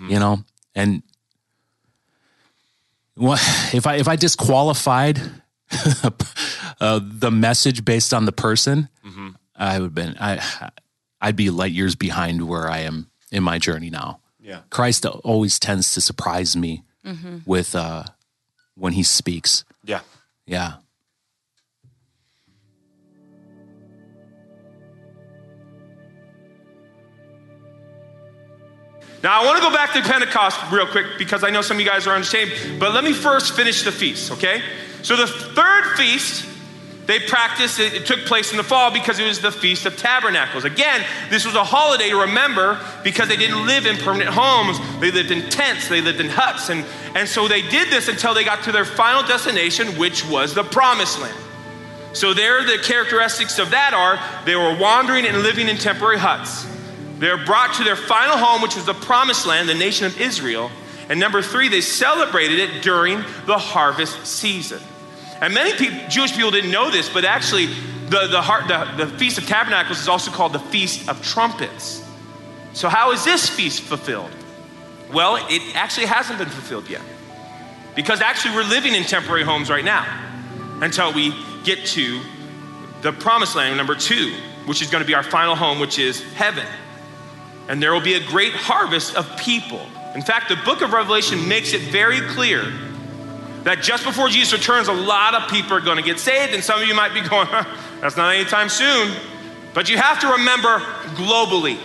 [0.09, 0.45] you know,
[0.75, 1.03] and
[3.17, 3.41] what
[3.75, 5.21] if I if I disqualified
[6.81, 8.89] uh, the message based on the person,
[9.57, 10.71] I would have been I
[11.21, 14.21] I'd be light years behind where I am in my journey now.
[14.41, 14.61] Yeah.
[14.71, 16.83] Christ always tends to surprise me
[17.47, 18.05] with uh,
[18.75, 19.65] when he speaks.
[19.85, 20.01] yeah.
[20.47, 20.75] Yeah.
[29.23, 31.81] Now, I want to go back to Pentecost real quick because I know some of
[31.81, 34.63] you guys are understanding, but let me first finish the feast, okay?
[35.03, 36.45] So, the third feast,
[37.07, 39.97] they practiced, it, it took place in the fall because it was the Feast of
[39.97, 40.65] Tabernacles.
[40.65, 44.79] Again, this was a holiday to remember because they didn't live in permanent homes.
[45.01, 46.69] They lived in tents, they lived in huts.
[46.69, 50.53] And, and so they did this until they got to their final destination, which was
[50.53, 51.37] the Promised Land.
[52.13, 56.67] So, there, the characteristics of that are they were wandering and living in temporary huts.
[57.23, 60.73] They're brought to their final home, which was the promised land, the nation of Israel.
[61.09, 64.81] And number three, they celebrated it during the harvest season.
[65.41, 69.39] And many people, Jewish people didn't know this, but actually, the, the, the, the Feast
[69.39, 72.05] of Tabernacles is also called the Feast of Trumpets.
[72.73, 74.33] So, how is this feast fulfilled?
[75.13, 77.03] Well, it actually hasn't been fulfilled yet.
[77.95, 80.05] Because actually, we're living in temporary homes right now
[80.81, 81.33] until we
[81.63, 82.21] get to
[83.03, 84.35] the promised land, number two,
[84.67, 86.67] which is going to be our final home, which is heaven
[87.69, 89.81] and there will be a great harvest of people.
[90.15, 92.73] In fact, the book of Revelation makes it very clear
[93.65, 96.63] that just before Jesus returns, a lot of people are going to get saved, and
[96.63, 97.49] some of you might be going,
[98.01, 99.15] that's not anytime soon.
[99.75, 100.81] But you have to remember
[101.15, 101.79] globally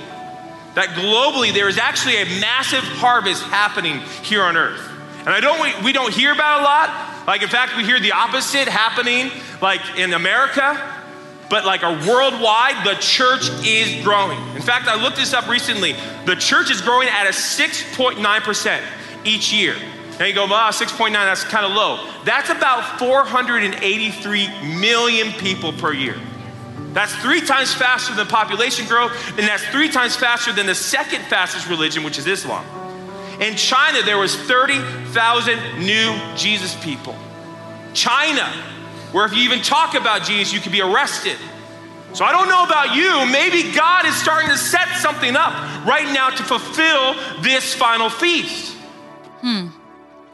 [0.78, 4.88] that globally there is actually a massive harvest happening here on earth.
[5.20, 7.28] And I don't, we, don't hear about a lot.
[7.28, 10.97] Like, in fact, we hear the opposite happening, like in America.
[11.50, 14.38] But like a worldwide, the church is growing.
[14.56, 15.96] In fact, I looked this up recently.
[16.26, 18.82] The church is growing at a 6.9%
[19.24, 19.76] each year.
[20.20, 22.06] And you go, wow, 6.9, that's kind of low.
[22.26, 24.48] That's about 483
[24.80, 26.18] million people per year.
[26.94, 31.22] That's three times faster than population growth, and that's three times faster than the second
[31.26, 32.66] fastest religion, which is Islam.
[33.40, 37.16] In China, there was 30,000 new Jesus people.
[37.94, 38.52] China,
[39.18, 41.38] where if you even talk about Jesus, you could be arrested.
[42.14, 45.54] So I don't know about you, maybe God is starting to set something up
[45.88, 48.76] right now to fulfill this final feast.
[49.42, 49.70] Hmm.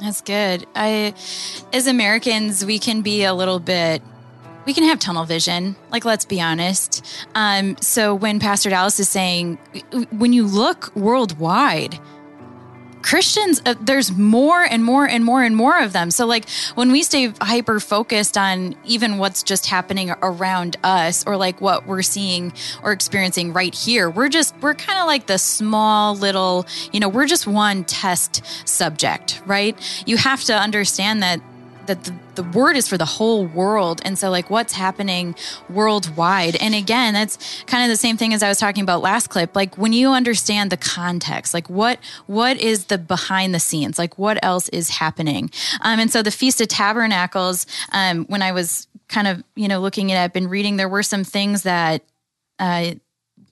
[0.01, 0.67] That's good.
[0.75, 1.13] I,
[1.71, 4.01] as Americans, we can be a little bit
[4.65, 5.75] we can have tunnel vision.
[5.91, 7.05] Like, let's be honest.
[7.35, 9.57] Um, so when Pastor Dallas is saying,
[10.11, 11.99] when you look worldwide,
[13.03, 16.09] Christians, uh, there's more and more and more and more of them.
[16.09, 21.37] So, like, when we stay hyper focused on even what's just happening around us or
[21.37, 25.37] like what we're seeing or experiencing right here, we're just, we're kind of like the
[25.37, 29.77] small little, you know, we're just one test subject, right?
[30.07, 31.41] You have to understand that
[31.87, 34.01] that the, the word is for the whole world.
[34.05, 35.35] And so like what's happening
[35.69, 36.55] worldwide?
[36.57, 39.55] And again that's kind of the same thing as i was talking about last clip.
[39.55, 43.97] Like when you understand the context like what what is the behind the scenes?
[43.99, 45.49] Like what else is happening?
[45.81, 49.79] Um, and so the feast of tabernacles um, when i was kind of you know
[49.79, 52.03] looking it up and reading there were some things that
[52.59, 52.93] uh,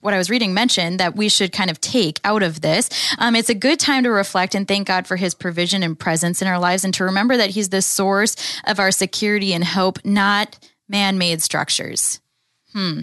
[0.02, 2.90] what I was reading mentioned that we should kind of take out of this.
[3.18, 6.42] Um, it's a good time to reflect and thank God for his provision and presence
[6.42, 10.04] in our lives and to remember that he's the source of our security and hope,
[10.04, 12.20] not man made structures.
[12.72, 13.00] Hmm.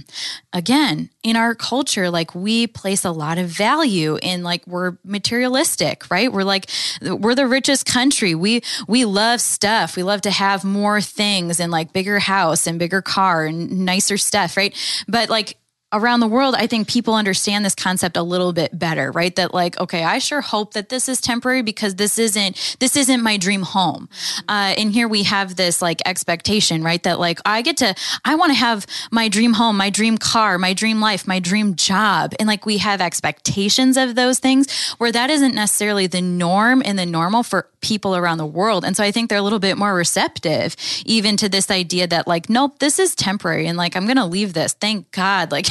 [0.52, 6.10] Again, in our culture, like we place a lot of value in like we're materialistic,
[6.10, 6.34] right?
[6.34, 6.70] We're like
[7.04, 8.34] we're the richest country.
[8.34, 9.96] We we love stuff.
[9.96, 14.18] We love to have more things and like bigger house and bigger car and nicer
[14.18, 14.76] stuff, right?
[15.08, 15.56] But like
[15.91, 19.36] around the world, I think people understand this concept a little bit better, right?
[19.36, 23.21] That like, okay, I sure hope that this is temporary because this isn't this isn't
[23.21, 24.10] my dream home.
[24.47, 27.02] Uh, and here we have this like expectation, right?
[27.04, 30.58] That like I get to, I want to have my dream home, my dream car,
[30.58, 35.12] my dream life, my dream job, and like we have expectations of those things where
[35.12, 38.84] that isn't necessarily the norm and the normal for people around the world.
[38.84, 42.28] And so I think they're a little bit more receptive even to this idea that
[42.28, 44.74] like, nope, this is temporary, and like I'm going to leave this.
[44.74, 45.68] Thank God, like.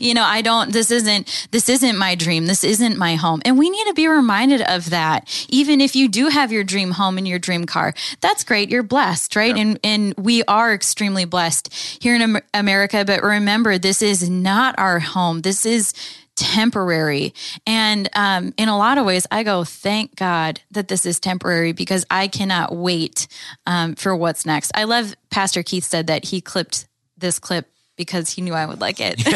[0.00, 2.46] you know, I don't, this isn't, this isn't my dream.
[2.46, 3.42] This isn't my home.
[3.44, 5.46] And we need to be reminded of that.
[5.48, 8.70] Even if you do have your dream home and your dream car, that's great.
[8.70, 9.56] You're blessed, right?
[9.56, 13.04] And, and we are extremely blessed here in America.
[13.04, 15.40] But remember, this is not our home.
[15.40, 15.92] This is,
[16.36, 17.34] temporary.
[17.66, 21.72] And um, in a lot of ways, I go, thank God that this is temporary
[21.72, 23.28] because I cannot wait
[23.66, 24.72] um, for what's next.
[24.74, 28.80] I love Pastor Keith said that he clipped this clip because he knew I would
[28.80, 29.22] like it.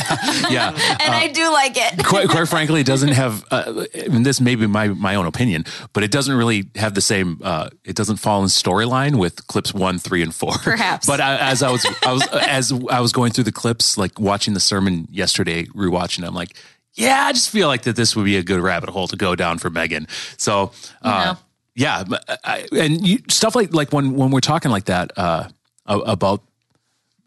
[0.48, 0.96] Yeah, yeah.
[1.00, 2.04] and uh, I do like it.
[2.04, 3.44] quite, quite frankly, it doesn't have.
[3.50, 6.94] Uh, I mean, this may be my my own opinion, but it doesn't really have
[6.94, 7.40] the same.
[7.42, 10.52] Uh, it doesn't fall in storyline with clips one, three, and four.
[10.62, 11.06] Perhaps.
[11.06, 14.18] But I, as I was, I was as I was going through the clips, like
[14.18, 16.26] watching the sermon yesterday, rewatching.
[16.26, 16.56] I'm like,
[16.94, 19.37] yeah, I just feel like that this would be a good rabbit hole to go
[19.37, 20.09] down for Megan.
[20.37, 20.72] So,
[21.03, 21.37] uh,
[21.74, 22.03] yeah,
[22.44, 25.48] I, and you, stuff like like when when we're talking like that uh,
[25.87, 26.42] about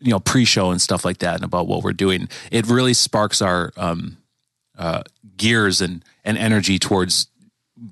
[0.02, 3.42] you know pre-show and stuff like that and about what we're doing it really sparks
[3.42, 4.18] our um,
[4.78, 5.04] uh,
[5.38, 7.28] gears and and energy towards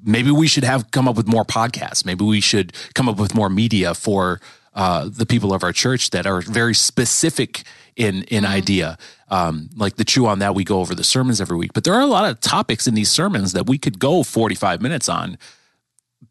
[0.04, 3.34] maybe we should have come up with more podcasts maybe we should come up with
[3.34, 4.42] more media for
[4.74, 7.64] uh, the people of our church that are very specific
[7.96, 8.54] in in mm-hmm.
[8.54, 8.98] idea
[9.30, 11.94] um, like the chew on that we go over the sermons every week but there
[11.94, 15.38] are a lot of topics in these sermons that we could go 45 minutes on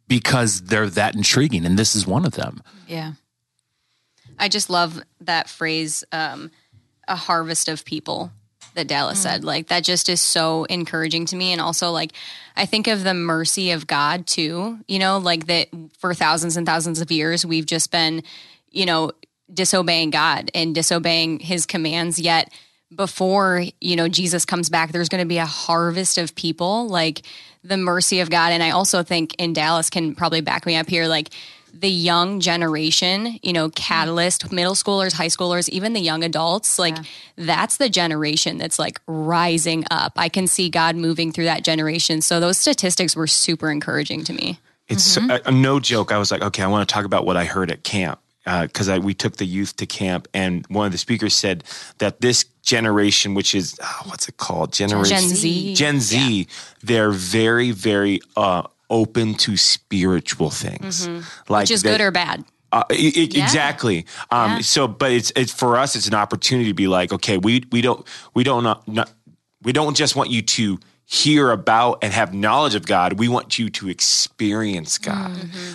[0.06, 3.12] because they're that intriguing and this is one of them yeah
[4.38, 6.50] I just love that phrase, um,
[7.06, 8.30] a harvest of people
[8.74, 9.22] that Dallas mm.
[9.22, 9.44] said.
[9.44, 11.52] Like that just is so encouraging to me.
[11.52, 12.12] And also like
[12.56, 16.66] I think of the mercy of God too, you know, like that for thousands and
[16.66, 18.22] thousands of years we've just been,
[18.70, 19.12] you know,
[19.52, 22.52] disobeying God and disobeying his commands yet
[22.94, 27.22] before, you know, Jesus comes back there's going to be a harvest of people like
[27.62, 30.88] the mercy of God and I also think in Dallas can probably back me up
[30.88, 31.30] here like
[31.74, 36.96] the young generation, you know, catalyst, middle schoolers, high schoolers, even the young adults, like
[36.96, 37.02] yeah.
[37.36, 40.12] that's the generation that's like rising up.
[40.16, 42.22] I can see God moving through that generation.
[42.22, 44.58] So those statistics were super encouraging to me.
[44.88, 45.30] It's mm-hmm.
[45.30, 46.10] a, a no joke.
[46.10, 48.20] I was like, okay, I want to talk about what I heard at camp
[48.62, 51.64] because I we took the youth to camp, and one of the speakers said
[51.98, 55.74] that this generation, which is oh, what's it called, generation Gen Z.
[55.74, 56.46] Gen Z,
[56.82, 61.54] they're very very uh, open to spiritual things, like Mm-hmm.
[61.54, 62.44] Which is good or bad.
[62.72, 63.44] uh, Yeah.
[63.44, 64.06] Exactly.
[64.30, 64.60] Um, Yeah.
[64.60, 65.96] So, but it's it's for us.
[65.96, 69.10] It's an opportunity to be like, okay, we we don't we don't not, not
[69.62, 70.78] we don't just want you to
[71.10, 73.14] hear about and have knowledge of God.
[73.18, 75.32] We want you to experience God,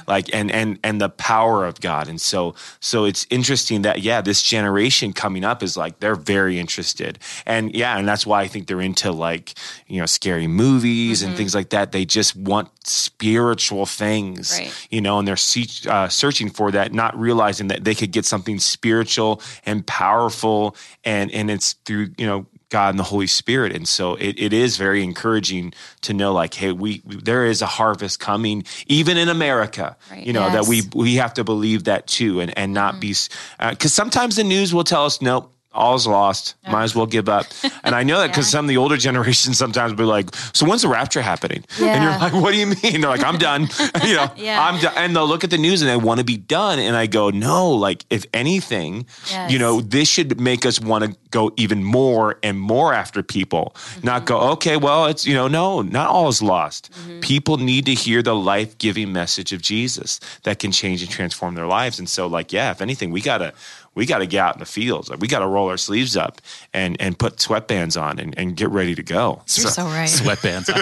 [0.07, 2.07] like and and and the power of God.
[2.07, 6.59] And so so it's interesting that yeah, this generation coming up is like they're very
[6.59, 7.17] interested,
[7.47, 9.55] and yeah, and that's why I think they're into like
[9.87, 11.91] you know scary movies and things like that.
[11.91, 14.87] They just want spiritual things Right.
[14.91, 18.25] you know, and they're se- uh, searching for that, not realizing that they could get
[18.25, 23.71] something spiritual and powerful, and and it's through you know God and the Holy Spirit,
[23.75, 27.61] and so it, it is very encouraging to know, like, hey, we, we there is
[27.61, 30.25] a harvest coming, even in America, Right.
[30.25, 33.01] you know, that we we have to believe that too, and and not mm-hmm.
[33.01, 35.52] be because uh, sometimes the news will tell us, nope.
[35.73, 36.55] All's lost.
[36.69, 37.45] Might as well give up.
[37.85, 40.65] And I know that because some of the older generations sometimes will be like, "So
[40.65, 43.67] when's the rapture happening?" And you're like, "What do you mean?" They're like, "I'm done."
[44.05, 44.63] you know, Yeah.
[44.65, 44.93] I'm done.
[44.95, 46.79] And they'll look at the news and they want to be done.
[46.79, 49.51] And I go, no, like if anything, Yes.
[49.51, 53.75] you know, this should make us want to go even more and more after people,
[54.03, 54.25] not mm-hmm.
[54.25, 56.91] go, okay, well, it's, you know, no, not all is lost.
[56.91, 57.19] Mm-hmm.
[57.21, 61.55] People need to hear the life giving message of Jesus that can change and transform
[61.55, 61.99] their lives.
[61.99, 63.53] And so, like, yeah, if anything, we got to,
[63.95, 65.09] we got to get out in the fields.
[65.09, 66.41] Like, we got to roll our sleeves up
[66.73, 69.41] and, and put sweatbands on and, and get ready to go.
[69.53, 70.09] You're so right.
[70.09, 70.65] Sweatbands.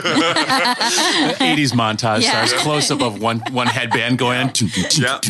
[1.41, 2.45] 80s montage Yeah.
[2.45, 4.51] stars close up of one one headband going on.
[4.97, 5.19] Yeah.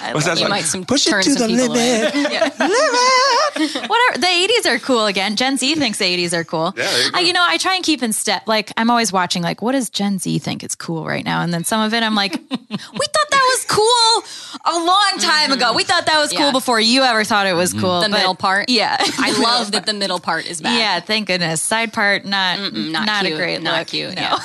[0.00, 0.48] I What's that you song?
[0.48, 2.02] might some Push it to some the people away.
[2.14, 3.90] limit.
[3.90, 4.18] Whatever.
[4.18, 5.36] The 80s are cool again.
[5.36, 6.72] Gen Z thinks the 80s are cool.
[6.76, 7.10] Yeah, you.
[7.14, 8.46] I, you know, I try and keep in step.
[8.46, 11.42] Like, I'm always watching, like, what does Gen Z think is cool right now?
[11.42, 14.24] And then some of it, I'm like, we thought that was cool
[14.72, 15.72] a long time ago.
[15.74, 16.52] We thought that was cool Yeah.
[16.52, 17.80] before you ever thought it was mm-hmm.
[17.80, 18.00] cool.
[18.00, 18.68] The But- middle part.
[18.68, 18.96] Yeah.
[19.18, 20.78] I love that the middle part is back.
[20.78, 21.62] Yeah, thank goodness.
[21.62, 23.88] Side part, not not not, cute, a great not look.
[23.88, 24.22] cute, No.
[24.22, 24.38] yeah.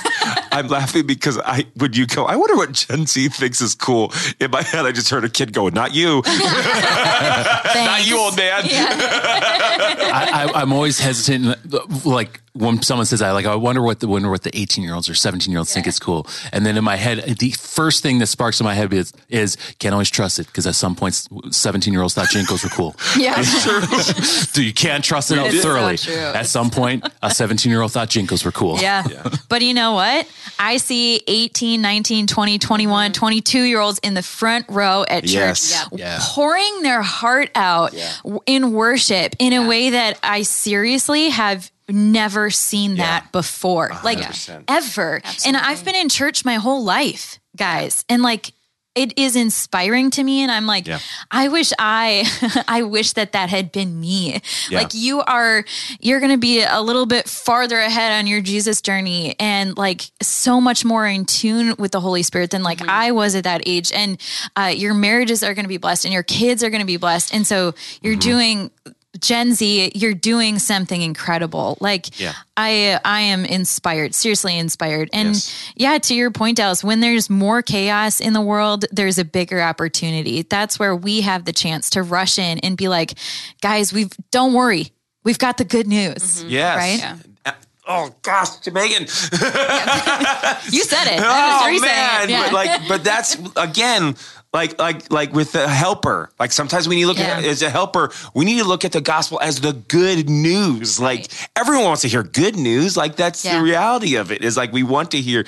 [0.52, 4.13] I'm laughing because I when you go, I wonder what Gen Z thinks is cool.
[4.39, 8.62] In my head, I just heard a kid go, "Not you, not you, old man."
[8.65, 11.58] I, I, I'm always hesitant.
[12.06, 14.96] Like when someone says, "I like," I wonder what the wonder what the 18 year
[14.96, 16.26] olds or 17 year olds think is cool.
[16.52, 19.58] And then in my head, the first thing that sparks in my head is, is
[19.80, 22.96] can't always trust it because at some points, 17 year olds thought JNCOs were cool.
[23.18, 23.41] Yeah.
[23.41, 25.98] so you can't trust it out It's so thoroughly.
[25.98, 26.15] true.
[26.15, 28.80] At some point, a 17 year old thought JNCOs were cool.
[28.80, 29.04] Yeah.
[29.50, 30.28] But you know what?
[30.60, 33.13] I see 18, 19, 20, 21, mm-hmm.
[33.13, 35.88] 22 year olds in the front row at church Yes.
[35.94, 36.20] Yeah.
[36.22, 42.50] pouring their heart out w- in worship in a way that I seriously have never
[42.50, 43.91] seen that before.
[44.04, 44.63] Like 100%.
[44.67, 45.21] ever.
[45.45, 48.04] And I've been in church my whole life, guys.
[48.10, 48.52] And like
[48.95, 51.00] it is inspiring to me and I'm like Yeah.
[51.30, 54.39] I wish I I wish that that had been me.
[54.69, 54.78] Yeah.
[54.80, 55.65] Like you are
[56.00, 60.04] you're going to be a little bit farther ahead on your Jesus journey and like
[60.21, 63.63] so much more in tune with the Holy Spirit than like I was at that
[63.65, 64.17] age and
[64.56, 66.95] uh, your marriages are going to be blessed and your kids are going to be
[66.98, 68.19] blessed and so you're Mm-hmm.
[68.21, 68.71] doing
[69.19, 71.78] Gen Z, you're doing something incredible.
[71.80, 72.34] Like Yeah.
[72.58, 75.10] I I am inspired, seriously inspired.
[75.13, 75.54] And Yes.
[75.75, 79.62] yeah, to your point, Dallas, when there's more chaos in the world, there's a bigger
[79.62, 80.41] opportunity.
[80.43, 83.13] That's where we have the chance to rush in and be like,
[83.62, 84.91] guys, we've don't worry.
[85.23, 86.39] We've got the good news.
[86.41, 86.49] Mm-hmm.
[86.49, 86.78] Yes.
[86.78, 86.99] Right?
[86.99, 87.15] Yeah.
[87.45, 87.51] Uh,
[87.88, 89.08] oh gosh, Megan.
[90.71, 91.19] You said it.
[91.23, 92.30] Oh man, it.
[92.30, 92.43] Yeah.
[92.43, 94.15] but like, but that's again.
[94.56, 96.30] Like, like, like with the helper.
[96.39, 99.02] Like sometimes when you look at as a helper, we need to look at the
[99.02, 100.98] gospel as the good news.
[100.98, 102.96] Like everyone wants to hear good news.
[102.96, 103.58] Like that's Yeah.
[103.58, 104.44] the reality of it.
[104.46, 105.44] Is like we want to hear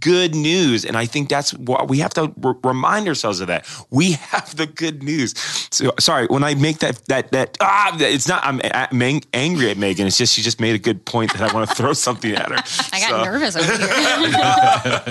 [0.00, 3.46] good news, and I think that's what we have to r- remind ourselves of.
[3.46, 5.34] That we have the good news.
[5.70, 8.44] So sorry when I make that that that ah, it's not.
[8.44, 10.06] I'm, I'm ang- angry at Megan.
[10.08, 12.48] It's just she just made a good point that I want to throw something at
[12.48, 12.56] her.
[12.92, 15.02] I got So- nervous over here.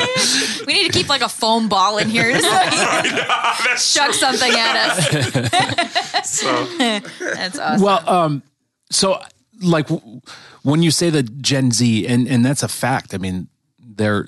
[0.68, 3.28] we need to keep like a foam ball in here just so you can
[3.78, 6.24] chuck something at us.
[6.28, 6.66] So.
[7.20, 7.82] That's awesome.
[7.82, 8.44] Well, um,
[8.92, 9.22] so
[9.62, 10.22] like w-
[10.64, 13.14] when you say the Gen Z, and and that's a fact.
[13.14, 13.48] I mean,
[13.80, 14.28] they're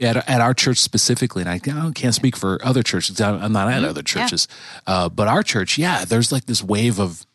[0.00, 3.20] at at our church specifically, and I I can't speak for other churches.
[3.20, 4.46] I'm I'm not at other churches,
[4.86, 7.26] uh, but our church, yeah, there's like this wave of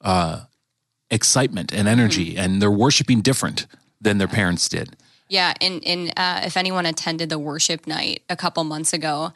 [0.00, 0.42] uh,
[1.10, 3.66] excitement and energy, and they're worshiping different
[4.00, 4.96] than their parents did.
[5.28, 9.32] Yeah, and and uh, if anyone attended the worship night a couple months ago,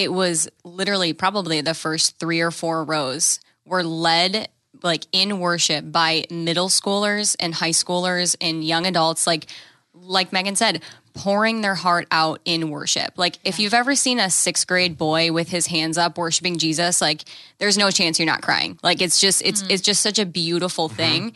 [0.00, 4.48] it was literally probably the first three or four rows were led
[4.82, 9.26] like in worship by middle schoolers and high schoolers and young adults.
[9.26, 9.46] Like
[9.94, 10.82] like Megan said,
[11.14, 13.12] pouring their heart out in worship.
[13.16, 17.00] Like if you've ever seen a sixth grade boy with his hands up worshiping Jesus,
[17.00, 17.24] like
[17.58, 18.78] there's no chance you're not crying.
[18.82, 21.34] Like it's just it's it's just such a beautiful thing.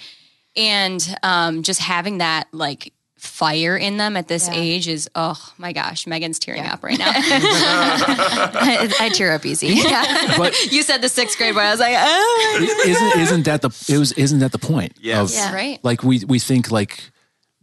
[0.57, 2.93] And um, just having that like
[3.25, 4.55] fire in them at this Yeah.
[4.55, 7.11] age is oh my gosh, Megan's tearing up right now.
[7.14, 9.81] I, I tear up easy.
[10.37, 11.61] But you said the sixth grade boy.
[11.61, 12.83] I was like, oh.
[12.87, 14.93] isn't isn't that the it was isn't that the point?
[15.01, 15.31] Yes.
[15.31, 15.55] Of, Yeah.
[15.55, 15.79] Right.
[15.83, 17.11] Like we we think like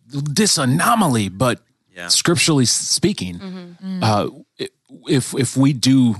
[0.07, 1.59] this anomaly, but
[1.95, 2.07] Yeah.
[2.09, 3.39] scripturally speaking,
[4.01, 4.27] uh,
[5.07, 6.15] if if we do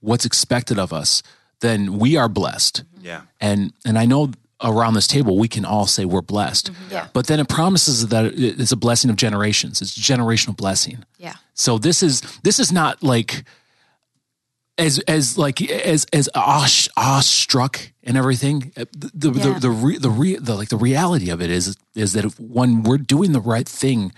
[0.00, 1.22] what's expected of us,
[1.60, 2.84] then we are blessed.
[3.02, 3.22] Yeah.
[3.40, 4.30] And and I know
[4.62, 6.72] around this table we can all say we're blessed.
[6.72, 6.92] Mm-hmm.
[6.92, 7.08] Yeah.
[7.12, 9.80] But then it promises that it's a blessing of generations.
[9.80, 11.04] It's a generational blessing.
[11.18, 11.34] Yeah.
[11.54, 13.44] So this is this is not like
[14.76, 18.72] as as like as as awe, awestruck and everything.
[18.76, 19.44] Uh, the the Yeah.
[19.54, 22.38] the the, re, the, re, the like the reality of it is is that if,
[22.40, 24.12] when we're doing the right thing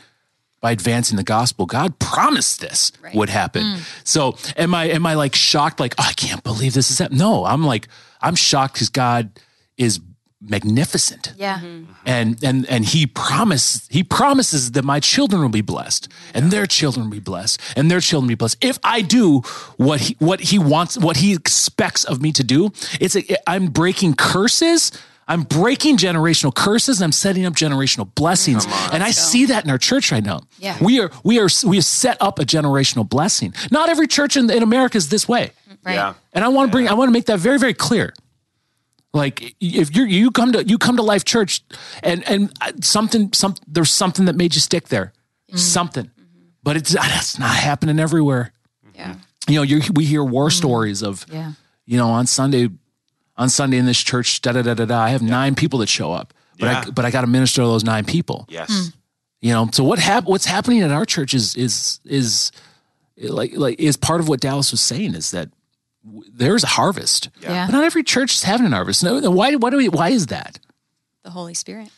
[0.60, 3.62] by advancing the gospel, God promised this would happen.
[3.62, 3.80] Mm.
[4.04, 5.80] So am I am I like shocked?
[5.80, 7.18] Like oh, I can't believe this is happening.
[7.18, 7.88] No, I'm like
[8.20, 9.30] I'm shocked because God
[9.78, 10.00] is
[10.40, 11.34] magnificent.
[11.36, 11.58] Yeah.
[11.58, 11.66] Mm-hmm.
[11.66, 11.92] Mm-hmm.
[12.06, 16.66] and and and he promised he promises that my children will be blessed and their
[16.66, 18.58] children will be blessed and their children will be blessed.
[18.64, 19.40] If i do
[19.76, 22.70] what he what he wants what he expects of me to do
[23.00, 24.92] it's a, i'm breaking curses.
[25.28, 28.66] I'm breaking generational curses and i'm setting up generational blessings.
[28.92, 30.40] And i see that in our church right now.
[30.58, 30.76] Yeah.
[30.82, 33.54] we are we are we have set up a generational blessing.
[33.70, 35.52] Not every church in, in america is this way.
[35.84, 35.94] Right.
[35.94, 36.14] Yeah.
[36.34, 38.12] and I want to bring, I want to make that very, very clear.
[39.12, 41.62] Like if you you come to you come to Life Church,
[42.02, 45.12] and and uh, something some there's something that made you stick there,
[45.48, 45.56] mm-hmm.
[45.58, 46.40] something, mm-hmm.
[46.62, 48.52] but it's that's not happening everywhere.
[48.94, 49.16] yeah.
[49.48, 50.56] You know, you we hear war mm-hmm.
[50.56, 51.52] stories of, Yeah.
[51.86, 52.68] you know, on Sunday,
[53.36, 55.00] on Sunday in this church, da da da da da.
[55.00, 57.66] I have nine people that show up, but I but I got to minister to
[57.66, 58.46] those nine people.
[58.48, 58.68] Yes.
[58.70, 58.96] Hmm.
[59.40, 62.52] You know, so what hap- what's happening at our church is is is
[63.16, 65.59] like like is part of what Dallas was saying is that w-
[66.04, 67.28] there's a harvest.
[67.40, 67.66] Yeah.
[67.66, 69.02] But not every church is having an harvest.
[69.04, 70.58] No, no, why why do we why is that?
[71.24, 71.88] The Holy Spirit.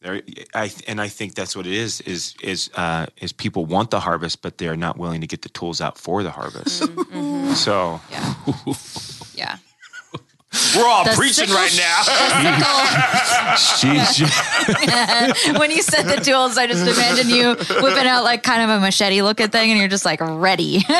[0.00, 0.20] There,
[0.54, 2.00] I and I think that's what it is.
[2.02, 5.48] Is is uh, is people want the harvest, but they're not willing to get the
[5.48, 6.82] tools out for the harvest.
[6.82, 7.52] Mm-hmm.
[7.52, 8.34] So Yeah.
[9.34, 9.56] yeah.
[10.76, 12.02] we're all The preaching sickle- right now.
[13.78, 14.22] Jeez.
[15.58, 18.80] when you said the tools, I just imagine you whipping out like kind of a
[18.80, 20.82] machete looking thing, and you're just like ready.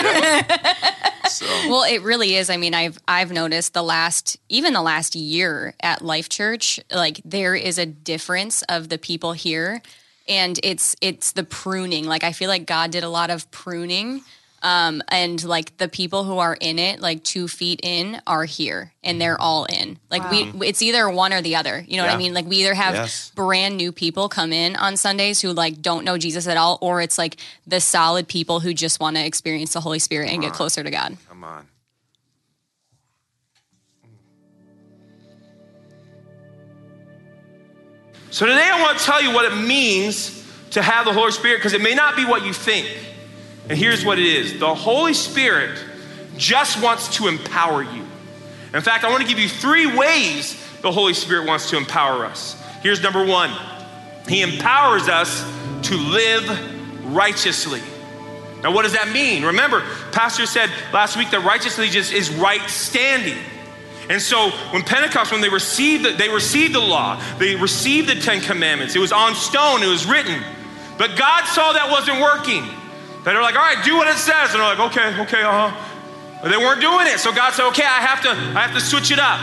[1.29, 2.51] so, Well, it really is.
[2.51, 7.21] I mean, I've I've noticed the last even the last year at Life Church, like
[7.25, 9.83] there is a difference of the people here
[10.29, 12.05] and it's it's the pruning.
[12.07, 14.23] Like I feel like God did a lot of pruning.
[14.63, 18.93] Um, and like the people who are in it, like two feet in, are here
[19.03, 19.99] and they're all in.
[20.09, 21.85] Like we, it's either one or the other.
[21.89, 22.33] You know what I mean?
[22.33, 23.33] Like we either have Yes.
[23.35, 27.01] brand new people come in on Sundays who like don't know Jesus at all, or
[27.03, 30.53] it's like the solid people who just want to experience the Holy Spirit and get
[30.53, 31.17] closer to God.
[31.29, 31.67] come on.
[38.31, 40.39] So today I want to tell you what it means
[40.71, 42.89] to have the Holy Spirit because it may not be what you think.
[43.69, 45.79] And here's what it is the Holy Spirit
[46.37, 48.05] just wants to empower you.
[48.75, 52.25] In fact, I want to give you three ways the Holy Spirit wants to empower
[52.25, 52.61] us.
[52.83, 53.51] Here's number one
[54.29, 55.43] He empowers us
[55.89, 57.81] to live righteously.
[58.63, 59.45] Now, what does that mean?
[59.45, 59.81] Remember,
[60.13, 63.39] Pastor said last week that righteously just is right standing.
[64.09, 68.15] And so when Pentecost, when they received the, they received the law, they received the
[68.15, 68.95] Ten Commandments.
[68.95, 70.43] It was on stone, it was written.
[70.99, 72.65] But God saw that wasn't working.
[73.25, 74.53] They're like, all right, do what it says.
[74.53, 75.89] And they're like, okay, okay, uh-huh.
[76.43, 77.19] But they weren't doing it.
[77.19, 79.39] So God said, okay, I have to, I have to switch it up.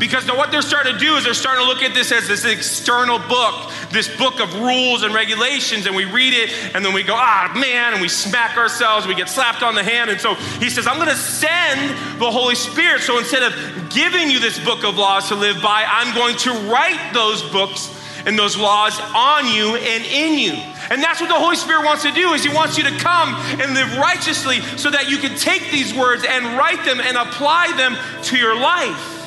[0.00, 2.26] Because now what they're starting to do is they're starting to look at this as
[2.26, 6.94] this external book, this book of rules and regulations, and we read it, and then
[6.94, 10.08] we go, ah, man, and we smack ourselves, we get slapped on the hand.
[10.08, 13.02] And so he says, I'm going to send the Holy Spirit.
[13.02, 16.50] So instead of giving you this book of laws to live by, I'm going to
[16.72, 20.54] write those books and those laws on you and in you.
[20.90, 23.34] And that's what the Holy Spirit wants to do is he wants you to come
[23.60, 27.72] and live righteously so that you can take these words and write them and apply
[27.76, 29.18] them to your life.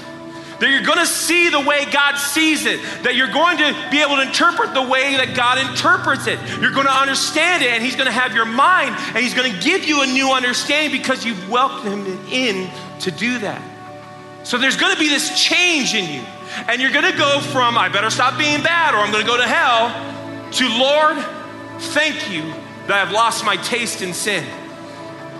[0.59, 2.79] That you're going to see the way God sees it.
[3.03, 6.39] That you're going to be able to interpret the way that God interprets it.
[6.61, 9.51] You're going to understand it, and He's going to have your mind, and He's going
[9.51, 12.69] to give you a new understanding because you've welcomed Him in
[13.01, 13.61] to do that.
[14.43, 16.23] So there's going to be this change in you.
[16.67, 19.29] And you're going to go from, I better stop being bad or I'm going to
[19.29, 19.89] go to hell,
[20.51, 21.17] to, Lord,
[21.79, 22.41] thank you
[22.87, 24.43] that I've lost my taste in sin.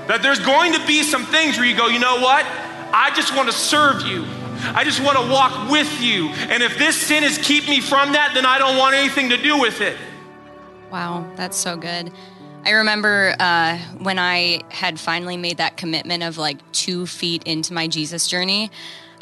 [0.08, 2.46] That there's going to be some things where you go, you know what?
[2.94, 4.26] I just want to serve you.
[4.76, 6.30] I just want to walk with you.
[6.30, 9.38] And if this sin is keep me from that, then I don't want anything to
[9.38, 9.98] do with it.
[10.92, 12.12] Wow, that's so good.
[12.66, 17.74] I remember uh, when I had finally made that commitment of like two feet into
[17.74, 18.72] my Jesus journey.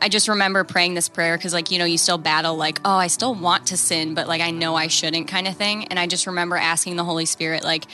[0.01, 2.95] I just remember praying this prayer because, like, you know, you still battle, like, oh,
[2.95, 5.85] I still want to sin, but like, I know I shouldn't kind of thing.
[5.85, 7.85] And I just remember asking the Holy Spirit, like,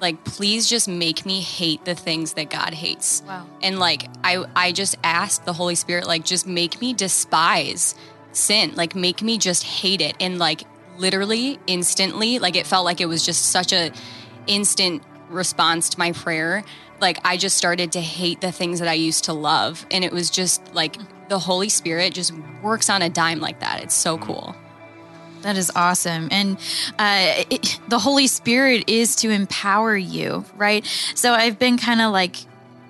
[0.00, 3.22] like please just make me hate the things that God hates.
[3.26, 3.46] Wow.
[3.62, 7.94] And like I I just asked the Holy Spirit like just make me despise
[8.32, 8.74] sin.
[8.74, 10.64] Like make me just hate it and like
[10.98, 13.90] literally instantly like it felt like it was just such a
[14.46, 16.64] instant response to my prayer.
[17.00, 20.12] Like I just started to hate the things that I used to love and it
[20.12, 20.96] was just like
[21.28, 22.32] the Holy Spirit just
[22.62, 23.82] works on a dime like that.
[23.82, 24.54] It's so cool.
[25.42, 26.28] That is awesome.
[26.30, 26.56] And
[26.98, 30.84] uh, it, the Holy Spirit is to empower you, right?
[31.14, 32.36] So I've been kind of like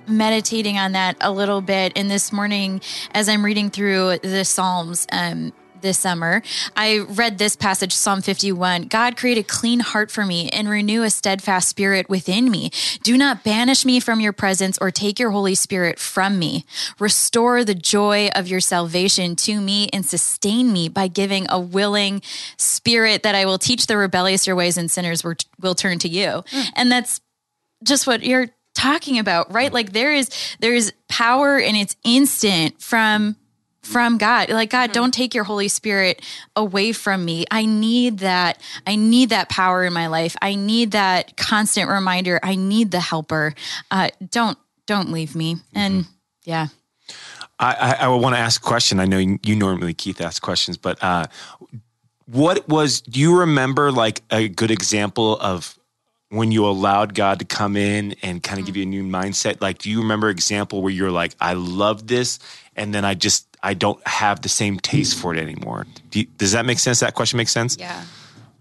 [0.09, 1.93] meditating on that a little bit.
[1.97, 2.81] And this morning,
[3.13, 5.53] as I'm reading through the Psalms, um,
[5.83, 6.43] this summer,
[6.77, 11.03] I read this passage, Psalm 51 God create a clean heart for me and renew
[11.03, 12.71] a steadfast spirit within me.
[13.03, 16.65] Do not banish me from your presence or take your Holy Spirit from me.
[16.99, 22.23] Restore the joy of your salvation to me and sustain me by giving a willing
[22.57, 26.43] spirit that I will teach the rebellious your ways and sinners will, turn to you.
[26.51, 26.63] Hmm.
[26.75, 27.21] And that's
[27.85, 29.73] just what you're talking about, right?
[29.73, 33.37] Like there is there is power and it's instant from
[33.87, 34.51] from God.
[34.51, 36.21] Like God, don't take your Holy Spirit
[36.55, 37.45] away from me.
[37.51, 38.61] I need that.
[38.87, 40.37] I need that power in my life.
[40.43, 42.41] I need that constant reminder.
[42.43, 43.55] I need the helper.
[43.91, 45.57] Uh, don't don't leave me.
[45.75, 46.07] And
[46.45, 46.69] yeah.
[47.59, 49.01] I, I, I want to ask a question.
[49.01, 51.27] I know you, you normally Keith asks questions, but uh,
[52.27, 53.01] what was?
[53.01, 55.79] Do you remember like a good example of
[56.29, 59.61] when you allowed God to come in and kind of give you a new mindset?
[59.61, 62.39] Like, do you remember example where you're like, I love this,
[62.75, 65.21] and then I just I don't have the same taste hmm.
[65.21, 65.87] for it anymore?
[66.11, 67.01] Do you, does that make sense?
[67.01, 67.77] That question makes sense.
[67.79, 68.05] Yeah.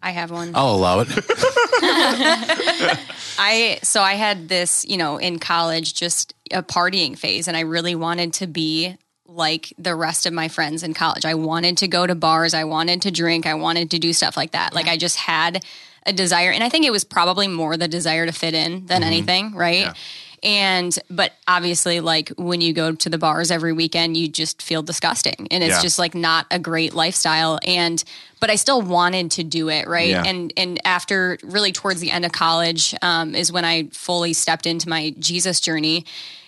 [0.01, 0.51] I have one.
[0.55, 1.07] I'll allow it.
[3.37, 7.61] I so I had this, you know, in college, just a partying phase, and I
[7.61, 8.97] really wanted to be
[9.27, 11.25] like the rest of my friends in college.
[11.25, 14.37] I wanted to go to bars, I wanted to drink, I wanted to do stuff
[14.37, 14.75] like that.
[14.75, 15.65] Like I just had
[16.05, 19.01] a desire, and I think it was probably more the desire to fit in than
[19.01, 19.07] mm-hmm.
[19.07, 19.79] anything, right?
[19.79, 19.93] Yeah.
[20.45, 24.83] And but obviously, like when you go to the bars every weekend, you just feel
[24.83, 25.81] disgusting, and it's Yeah.
[25.81, 27.57] just like not a great lifestyle.
[27.65, 28.01] And
[28.39, 30.09] but I still wanted to do it, right?
[30.11, 30.23] Yeah.
[30.23, 34.67] And and after really towards the end of college um, is when I fully stepped
[34.67, 36.05] into my Jesus journey.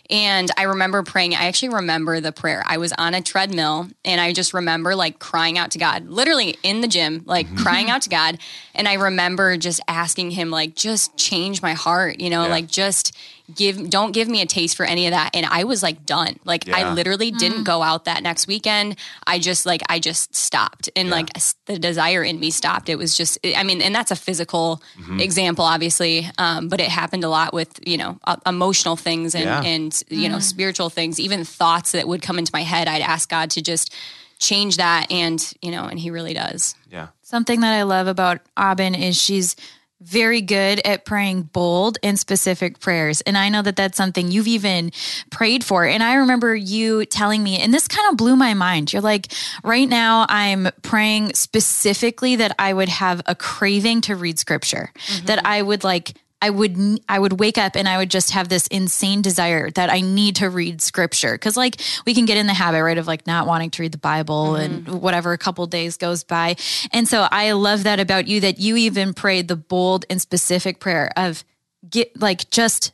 [0.10, 1.36] And I remember praying.
[1.36, 2.64] I actually remember the prayer.
[2.66, 6.56] I was on a treadmill and I just remember like crying out to God, literally
[6.64, 8.38] in the gym, like crying out to God.
[8.74, 12.50] And I remember just asking him, like, just change my heart, you know, Yeah.
[12.52, 13.14] like just
[13.56, 15.32] give, don't give me a taste for any of that.
[15.36, 16.38] And I was like done.
[16.44, 16.78] Like, Yeah.
[16.78, 18.98] I literally didn't go out that next weekend.
[19.26, 20.90] I just, like, I just stopped.
[20.96, 21.30] And like
[21.66, 22.90] the desire in me stopped.
[22.90, 25.20] It was just, I mean, and that's a physical Mm-hmm.
[25.22, 26.30] example, obviously.
[26.38, 29.62] Um, but it happened a lot with, you know, uh, emotional things and, Yeah.
[29.64, 32.88] and, you know, spiritual things, even thoughts that would come into my head.
[32.88, 33.94] I'd ask God to just
[34.40, 35.12] change that.
[35.12, 36.76] And, you know, and he really does.
[36.92, 37.08] Yeah.
[37.22, 39.56] Something that I love about Aubin is she's
[40.02, 43.22] very good at praying bold and specific prayers.
[43.22, 44.92] And I know that that's something you've even
[45.32, 45.86] prayed for.
[45.86, 48.94] And I remember you telling me, and this kind of blew my mind.
[48.94, 49.32] You're like,
[49.64, 54.92] right now, I'm praying specifically that I would have a craving to read scripture,
[55.26, 55.48] that mm-hmm.
[55.48, 56.78] I would like, I would
[57.10, 60.36] I would wake up and I would just have this insane desire that I need
[60.38, 63.48] to read scripture cuz like we can get in the habit right of like not
[63.48, 64.90] wanting to read the Bible mm-hmm.
[64.90, 66.56] and whatever a couple days goes by.
[66.92, 70.80] And so I love that about you that you even prayed the bold and specific
[70.80, 71.44] prayer of
[71.90, 72.94] get like just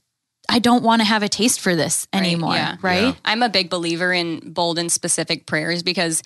[0.50, 2.76] I don't want to have a taste for this anymore, yeah.
[2.82, 3.16] right?
[3.24, 6.22] I'm a big believer in bold and specific prayers because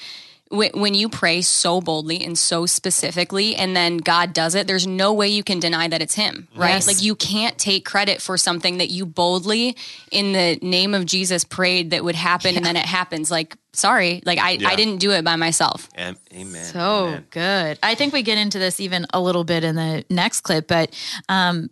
[0.49, 4.87] when, when you pray so boldly and so specifically and then God does it, there's
[4.87, 6.69] no way you can deny that it's Him, right?
[6.69, 6.87] Yes.
[6.87, 9.75] Like you can't take credit for something that you boldly,
[10.11, 13.29] in the name of Jesus, prayed that would happen and then it happens.
[13.29, 14.69] Like, sorry, like I, Yeah.
[14.69, 15.89] I didn't do it by myself.
[15.95, 16.63] Am- Amen.
[16.65, 17.25] So Amen.
[17.29, 17.79] good.
[17.83, 20.93] I think we get into this even a little bit in the next clip, but
[21.29, 21.69] um,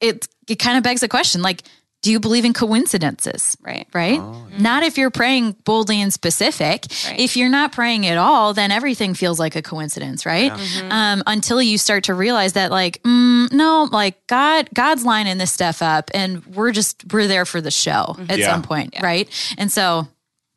[0.00, 1.62] it it kind of begs the question: like,
[2.06, 3.56] do you believe in coincidences?
[3.60, 3.88] Right.
[3.92, 4.20] Right.
[4.60, 6.86] Not if you're praying boldly and specific.
[7.04, 7.18] Right.
[7.18, 10.52] If you're not praying at all, then everything feels like a coincidence, right?
[10.88, 15.50] Um, until you start to realize that, like, mm, no, like God, God's lining this
[15.52, 18.52] stuff up, and we're just we're there for the show at Yeah.
[18.52, 19.28] some point, right?
[19.58, 20.06] And so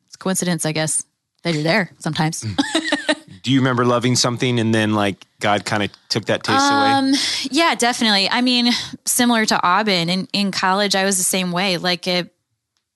[0.06, 1.02] it's coincidence, I guess,
[1.42, 2.46] that you're there sometimes.
[3.42, 7.08] Do you remember loving something and then like God kind of took that taste Um,
[7.08, 7.18] away?
[7.50, 8.28] Yeah, definitely.
[8.30, 8.72] I mean,
[9.06, 11.76] similar to Aubin in, in college, I was the same way.
[11.78, 12.34] Like it,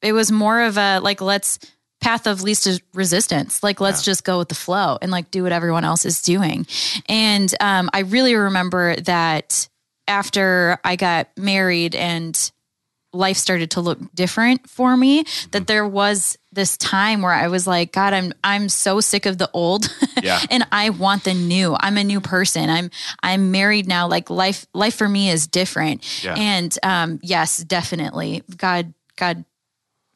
[0.03, 1.59] it was more of a like let's
[2.01, 3.63] path of least resistance.
[3.63, 6.67] Like let's just go with the flow and like do what everyone else is doing.
[7.09, 9.69] And um, I really remember that
[10.07, 12.39] after I got married and
[13.15, 17.67] life started to look different for me that there was this time where I was
[17.67, 19.89] like god I'm I'm so sick of the old.
[20.23, 20.41] Yeah.
[20.51, 21.77] and I want the new.
[21.79, 22.71] I'm a new person.
[22.71, 22.91] I'm
[23.23, 24.09] I'm married now.
[24.09, 26.25] Like life life for me is different.
[26.25, 26.35] Yeah.
[26.39, 28.43] and um yes definitely.
[28.57, 29.45] God god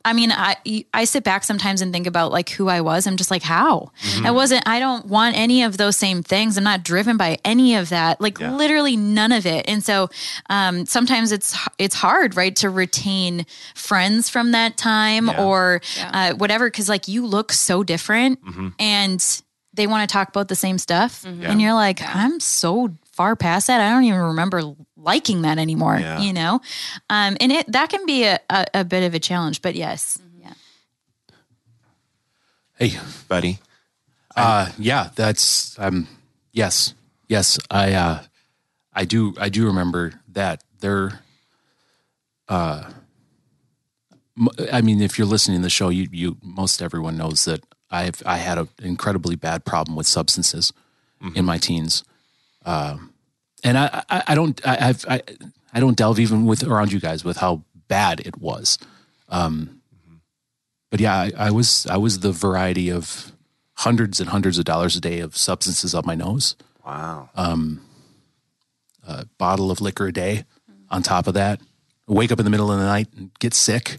[0.08, 0.56] I mean, I
[0.94, 3.06] I sit back sometimes and think about like who I was.
[3.06, 3.92] I'm just like, how?
[4.02, 4.26] Mm-hmm.
[4.26, 4.66] I wasn't.
[4.66, 6.56] I don't want any of those same things.
[6.56, 8.20] I'm not driven by any of that.
[8.20, 8.54] Like Yeah.
[8.54, 9.68] literally none of it.
[9.68, 10.08] And so
[10.50, 15.44] um, sometimes it's it's hard, right, to retain friends from that time Yeah.
[15.44, 18.68] or uh, whatever, because like you look so different, Mm-hmm.
[18.78, 19.42] and
[19.74, 21.50] they want to talk about the same stuff, Yeah.
[21.50, 23.80] and you're like, I'm so far past that.
[23.80, 24.62] I don't even remember
[24.98, 25.98] liking that anymore.
[25.98, 26.20] Yeah.
[26.20, 26.60] You know,
[27.08, 29.62] um, and it that can be a, a, a bit of a challenge.
[29.62, 30.52] But yes, yeah.
[32.78, 33.58] Hey, buddy.
[34.36, 36.06] uh, yeah, that's um,
[36.52, 36.94] yes,
[37.28, 37.58] yes.
[37.70, 38.22] I uh,
[38.92, 41.20] I do I do remember that there.
[42.48, 42.90] Uh,
[44.72, 48.22] I mean, if you're listening to the show, you you most everyone knows that I've
[48.24, 50.72] I had an incredibly bad problem with substances
[51.34, 52.04] in my teens,
[52.64, 53.07] um,
[53.64, 55.22] and I, I I don't I I've, I
[55.72, 58.78] I don't delve even with around you guys with how bad it was.
[59.28, 59.80] Um,
[60.90, 63.32] but yeah, I, I was I was the variety of
[63.74, 66.56] hundreds and hundreds of dollars a day of substances up my nose.
[66.84, 67.28] Wow.
[69.06, 70.44] A bottle of liquor a day.
[70.90, 71.60] On top of that,
[72.06, 73.98] wake up in the middle of the night and get sick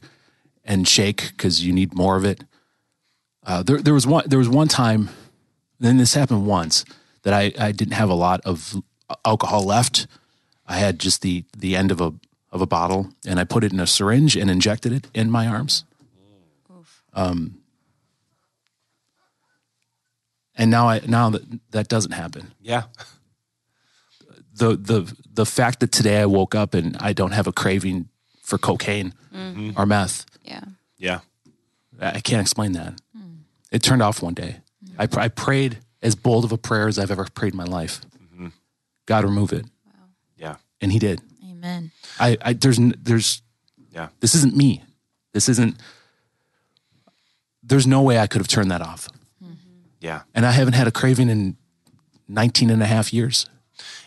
[0.66, 2.43] and shake because you need more of it.
[3.45, 4.24] Uh, there, there was one.
[4.28, 5.10] There was one time.
[5.80, 6.84] Then this happened once
[7.24, 8.76] that I, I didn't have a lot of
[9.26, 10.07] alcohol left.
[10.68, 12.14] I had just the the end of a
[12.51, 15.47] of a bottle, and I put it in a syringe and injected it in my
[15.47, 15.84] arms.
[17.14, 17.60] Um,
[20.55, 21.41] and now I now that
[21.72, 22.53] that doesn't happen.
[22.62, 22.84] yeah.
[24.53, 28.10] The the the fact that today I woke up and I don't have a craving
[28.43, 29.74] for cocaine mm.
[29.78, 30.64] or meth, Yeah.
[30.97, 31.20] Yeah.
[32.01, 32.99] I I can't explain that.
[33.18, 33.43] Mm.
[33.72, 34.57] It turned off one day.
[34.84, 34.95] Mm.
[34.97, 37.64] I, pr- I prayed as bold of a prayer as I've ever prayed in my
[37.64, 38.01] life.
[39.10, 39.66] God remove it,
[40.38, 40.55] Yeah.
[40.82, 41.20] and He did.
[41.49, 41.91] Amen.
[42.20, 43.41] I, I there's there's
[43.91, 44.10] Yeah.
[44.20, 44.84] this isn't me.
[45.34, 45.76] This isn't.
[47.64, 49.10] There's no way I could have turned that off,
[49.43, 49.55] mm-hmm.
[49.99, 50.22] Yeah.
[50.36, 51.57] and I haven't had a craving in
[52.28, 53.45] 19 and a half years.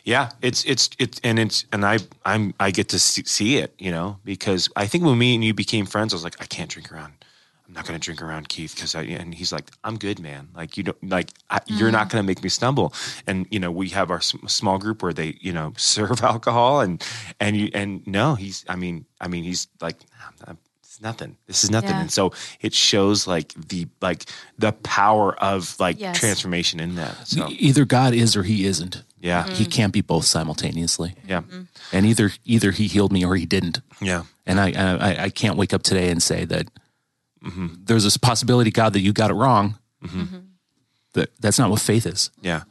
[0.05, 3.75] Yeah, it's it's it's and it's and I I'm I get to see, see it,
[3.79, 6.47] you know, because I think when me and you became friends, I was like, I
[6.47, 7.13] can't drink around.
[7.73, 10.49] I'm not going to drink around Keith because I and he's like, I'm good, man.
[10.55, 12.11] Like you don't like I, you're not mm.
[12.13, 12.93] going to make me stumble.
[13.27, 16.83] And you know, we have our sm- small group where they you know serve alcohol
[16.83, 17.03] and
[17.41, 19.97] and you and no, he's I mean I mean he's like
[20.47, 21.39] "I'm- it's nothing.
[21.47, 21.93] This is nothing.
[21.93, 22.03] Yeah.
[22.03, 24.27] And so it shows like the like
[24.59, 26.19] the power of like Yes.
[26.21, 27.27] transformation in that.
[27.27, 29.03] So Either God is or He isn't.
[29.19, 29.73] yeah, He mm.
[29.73, 31.15] can't be both simultaneously.
[31.27, 31.63] yeah, mm-hmm.
[31.91, 33.81] And either either He healed me or He didn't.
[34.03, 34.25] yeah.
[34.45, 36.69] And I I, I can't wake up today and say that
[37.85, 39.79] there's this possibility, God, that you got it wrong.
[41.15, 42.31] That that's not what faith is.
[42.41, 42.63] Yeah.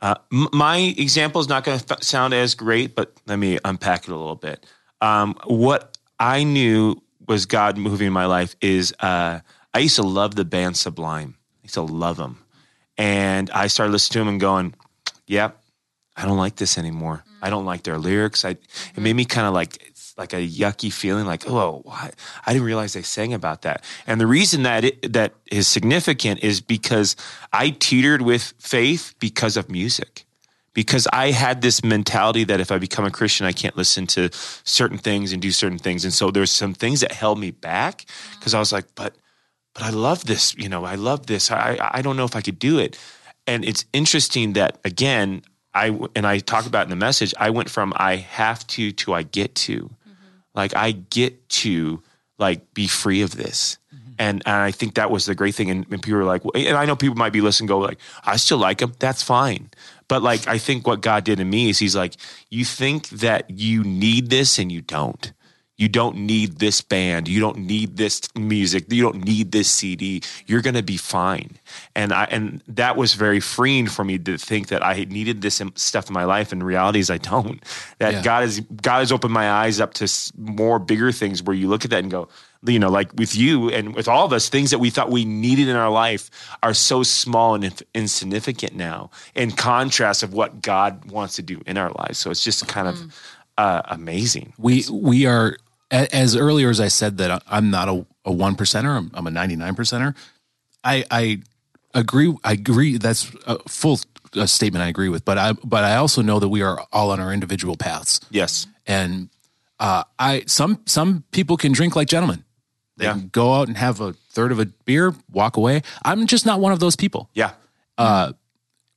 [0.00, 3.58] Uh, m- my example is not going to f- sound as great, but let me
[3.64, 4.64] unpack it a little bit.
[5.00, 9.40] Um, what I knew was God moving in my life is uh,
[9.74, 11.34] I used to love the band Sublime.
[11.38, 12.44] I used to love them.
[12.96, 14.74] And I started listening to them and going,
[15.26, 15.60] yep,
[16.16, 17.24] I don't like this anymore.
[17.40, 18.44] I don't like their lyrics.
[18.44, 22.10] I, it made me kind of like it's like a yucky feeling, like oh, why?
[22.44, 23.84] I didn't realize they sang about that.
[24.06, 27.16] And the reason that it, that is significant is because
[27.52, 30.24] I teetered with faith because of music.
[30.74, 34.28] Because I had this mentality that if I become a Christian, I can't listen to
[34.64, 38.02] certain things and do certain things, and so there's some things that held me back
[38.02, 38.38] mm-hmm.
[38.38, 39.16] because I was like, but
[39.74, 41.50] but I love this, you know, I love this.
[41.50, 42.98] I I don't know if I could do it.
[43.46, 45.42] And it's interesting that again,
[45.74, 49.14] I and I talk about in the message, I went from I have to to
[49.14, 49.90] I get to.
[50.58, 52.02] Like I get to
[52.36, 53.78] like be free of this.
[53.94, 54.12] Mm-hmm.
[54.18, 55.70] And, and I think that was the great thing.
[55.70, 57.98] And, and people are like, well, and I know people might be listening, go like,
[58.24, 58.92] I still like him.
[58.98, 59.70] That's fine.
[60.08, 62.14] But like, I think what God did in me is He's like,
[62.50, 65.32] you think that you need this and you don't.
[65.78, 67.28] You don't need this band.
[67.28, 68.92] You don't need this music.
[68.92, 70.22] You don't need this CD.
[70.46, 71.56] You're going to be fine.
[71.94, 75.62] And I and that was very freeing for me to think that I needed this
[75.76, 76.50] stuff in my life.
[76.50, 77.62] And reality is I don't.
[77.98, 78.22] That Yeah.
[78.22, 81.84] God has God has opened my eyes up to more bigger things where you look
[81.84, 82.28] at that and go,
[82.64, 85.24] you know, like with you and with all of us, things that we thought we
[85.24, 86.28] needed in our life
[86.62, 91.78] are so small and insignificant now, in contrast of what God wants to do in
[91.78, 92.18] our lives.
[92.18, 93.14] So it's just kind of
[93.58, 94.54] uh, amazing.
[94.58, 95.56] We we are
[95.90, 98.96] as earlier as I said that I'm not a, a one percenter.
[98.96, 100.14] I'm, I'm a 99 percenter.
[100.84, 101.38] I I
[101.94, 102.34] agree.
[102.44, 102.98] I agree.
[102.98, 103.98] That's a full
[104.34, 107.10] a statement I agree with, but I but I also know that we are all
[107.10, 108.66] on our individual paths, Yes.
[108.86, 109.30] and
[109.80, 112.44] uh, I some some people can drink like gentlemen.
[112.98, 113.12] They Yeah.
[113.14, 115.82] can go out and have a third of a beer, walk away.
[116.04, 117.30] I'm just not one of those people.
[117.32, 117.52] Yeah.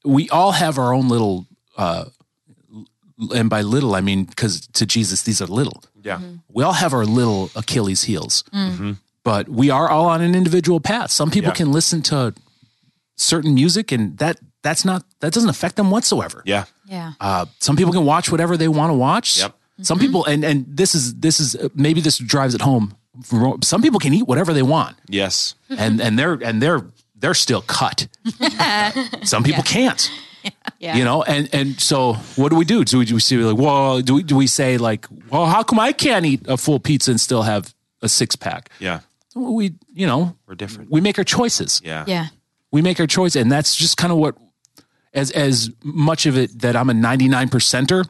[0.04, 1.46] We all have our own little,
[1.78, 2.06] uh,
[3.34, 5.84] and by little I mean because to Jesus these are little.
[6.04, 6.18] Yeah.
[6.18, 6.36] Mm-hmm.
[6.52, 8.94] we all have our little Achilles heels, mm-hmm.
[9.24, 11.12] but we are all on an individual path.
[11.12, 11.56] Some people Yeah.
[11.56, 12.34] can listen to
[13.16, 16.42] certain music, and that that's not that doesn't affect them whatsoever.
[16.46, 16.66] Yeah.
[16.86, 17.14] Yeah.
[17.20, 19.40] Uh, some people can watch whatever they want to watch.
[19.40, 19.54] Yep.
[19.82, 20.06] Some mm-hmm.
[20.08, 22.96] people, and and this is this is uh, maybe this drives it home.
[23.62, 25.56] Some people can eat whatever they want, Yes.
[25.70, 26.82] and and they're and they're
[27.16, 28.08] they're still cut.
[29.24, 30.10] Some people can't
[30.80, 30.96] Yeah.
[30.98, 33.58] you know and and so what do we do do we, do we say like
[33.58, 36.80] well do we, do we say like well how come i can't eat a full
[36.80, 37.72] pizza and still have
[38.02, 39.02] a six pack Yeah.
[39.36, 40.90] we you know We're different.
[40.90, 42.06] we make our choices Yeah.
[42.08, 42.28] Yeah.
[42.72, 44.36] we make our choice and that's just kind of what
[45.14, 48.04] as as much of it that i'm a 99 percenter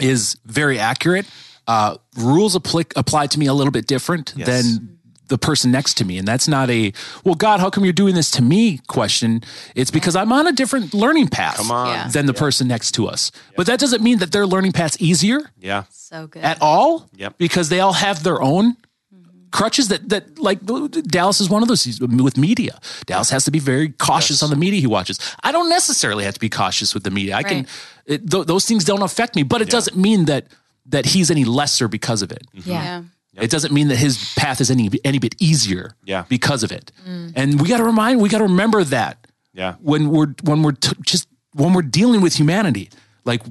[0.00, 1.26] is very accurate
[1.66, 4.46] uh rules apply apply to me a little bit different Yes.
[4.48, 4.98] than
[5.28, 6.92] the person next to me and that's not a
[7.24, 9.40] well god how come you're doing this to me question
[9.74, 11.88] it's because i'm on a different learning path Come on.
[11.88, 12.08] Yeah.
[12.08, 15.40] than the person next to us but that doesn't mean that their learning path's easier
[15.58, 15.84] Yeah.
[15.90, 16.42] So good.
[16.42, 17.38] at all Yep.
[17.38, 18.76] because they all have their own
[19.14, 19.48] mm-hmm.
[19.50, 20.58] crutches that that like
[21.06, 22.78] Dallas is one of those with media.
[23.06, 25.18] Dallas has to be very cautious on the media he watches.
[25.42, 27.36] I don't necessarily have to be cautious with the media.
[27.36, 27.66] I can
[28.06, 30.44] it, th- those things don't affect me, but it doesn't mean that
[30.86, 32.42] that he's any lesser because of it.
[32.52, 32.98] yeah.
[32.98, 33.06] Mm-hmm.
[33.34, 36.24] It doesn't mean that his path is any any bit easier Yeah.
[36.28, 36.92] because of it.
[37.08, 37.32] Mm.
[37.34, 39.74] And we got to remind we got to remember that Yeah.
[39.80, 42.90] when we're when we're t- just when we're dealing with humanity.
[43.24, 43.42] Like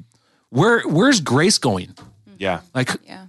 [0.50, 1.96] where where's grace going?
[2.38, 2.60] Yeah.
[2.76, 3.26] Like Yeah.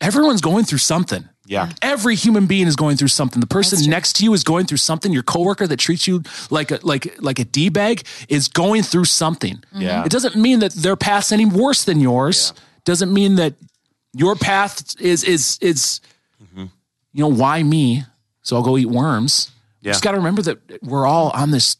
[0.00, 1.28] everyone's going through something.
[1.46, 1.70] Yeah.
[1.82, 3.38] Every human being is going through something.
[3.40, 5.12] The person next to you is going through something.
[5.12, 9.04] Your coworker that treats you like a like like a d bag is going through
[9.04, 9.62] something.
[9.76, 10.04] Yeah.
[10.04, 12.52] It doesn't mean that their path's any worse than yours.
[12.84, 13.54] Doesn't mean that
[14.14, 16.00] your path is is is
[16.42, 16.64] Mm-hmm.
[17.12, 18.04] you know why me?
[18.42, 19.50] So I'll go eat worms.
[19.80, 19.92] Yeah.
[19.92, 21.76] Just got to remember that we're all on this.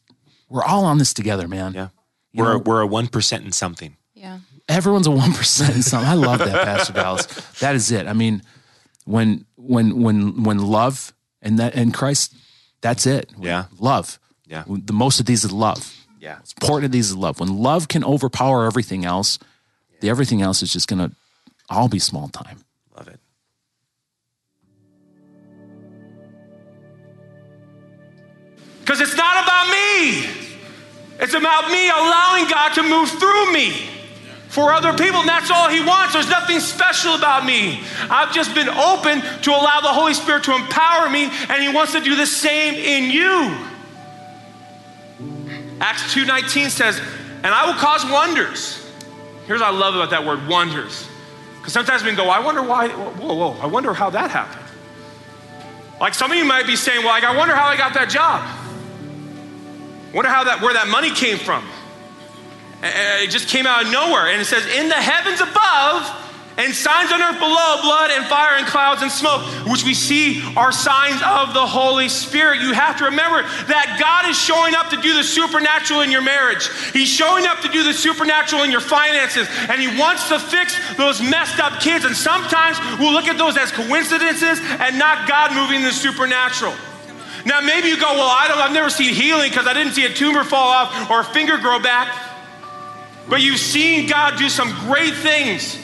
[0.49, 1.74] We're all on this together, man.
[1.74, 1.89] Yeah.
[2.35, 3.97] We're a we're a one percent in something.
[4.14, 4.39] Yeah.
[4.68, 6.09] everyone's a one percent in something.
[6.09, 7.26] I love that, Pastor Dallas.
[7.61, 8.07] That is it.
[8.07, 8.43] I mean,
[9.05, 11.12] when when when when love
[11.43, 12.35] and that and Christ,
[12.80, 13.30] that's it.
[13.39, 13.66] Yeah.
[13.78, 14.18] love.
[14.47, 14.64] Yeah.
[14.66, 15.95] the most of these is love.
[16.20, 16.39] Yeah.
[16.41, 17.39] It's important of these is love.
[17.41, 19.39] When love can overpower everything else,
[20.01, 21.12] the everything else is just gonna
[21.71, 22.59] all be small time.
[22.97, 23.21] Love it.
[28.81, 30.27] Because it's not about me.
[31.21, 33.73] It's about me allowing God to move through me
[34.49, 35.21] for other people.
[35.21, 36.12] And that's all He wants.
[36.12, 37.81] There's nothing special about me.
[38.11, 41.93] I've just been open to allow the Holy Spirit to empower me, and He wants
[41.93, 43.57] to do the same in you.
[45.81, 47.01] Acts 2:19 says,
[47.43, 48.81] "And I will cause wonders."
[49.47, 51.07] Here's what I love about that word, wonders.
[51.65, 54.67] Because sometimes we can go, I wonder why, whoa, whoa, I wonder how that happened.
[55.99, 58.11] Like some of you might be saying, well, like, I wonder how I got that
[58.11, 58.45] job.
[60.12, 61.65] Wonder how that where that money came from.
[62.83, 64.29] It just came out of nowhere.
[64.29, 66.24] And it says, in the heavens above,
[66.57, 70.42] and signs on earth below, blood and fire and clouds and smoke, which we see
[70.57, 72.61] are signs of the Holy Spirit.
[72.61, 76.22] You have to remember that God is showing up to do the supernatural in your
[76.22, 76.70] marriage.
[76.92, 80.78] He's showing up to do the supernatural in your finances, and He wants to fix
[80.96, 82.05] those messed up kids.
[82.05, 86.74] And sometimes we'll look at those as coincidences and not God moving the supernatural.
[87.46, 90.07] Now, maybe you go, Well, I don't, I've never seen healing because I didn't see
[90.07, 92.14] a tumor fall off or a finger grow back.
[93.28, 95.84] But you've seen God do some great things.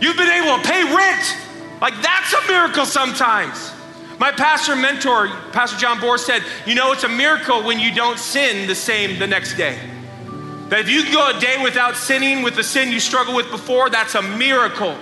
[0.00, 1.36] You've been able to pay rent.
[1.80, 3.72] Like, that's a miracle sometimes.
[4.18, 8.18] My pastor mentor, Pastor John Bohr, said, You know, it's a miracle when you don't
[8.18, 9.78] sin the same the next day.
[10.68, 13.50] That if you can go a day without sinning with the sin you struggled with
[13.50, 14.96] before, that's a miracle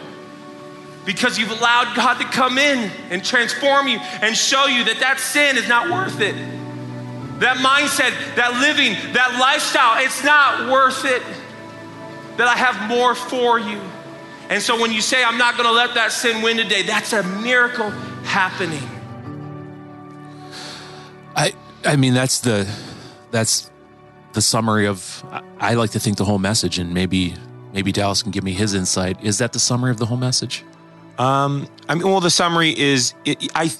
[1.06, 5.18] because you've allowed God to come in and transform you and show you that that
[5.18, 6.34] sin is not worth it.
[7.40, 11.22] That mindset, that living, that lifestyle, it's not worth it.
[12.36, 13.80] That I have more for you.
[14.48, 17.12] And so when you say, I'm not going to let that sin win today, that's
[17.12, 17.90] a miracle
[18.24, 18.82] happening.
[21.34, 21.52] I
[21.84, 22.66] I mean that's the
[23.30, 23.70] that's
[24.32, 27.34] the summary of I, I like to think the whole message, and maybe
[27.72, 29.22] maybe Dallas can give me his insight.
[29.22, 30.64] Is that the summary of the whole message?
[31.18, 33.70] Um, I mean, well, the summary is, it, I,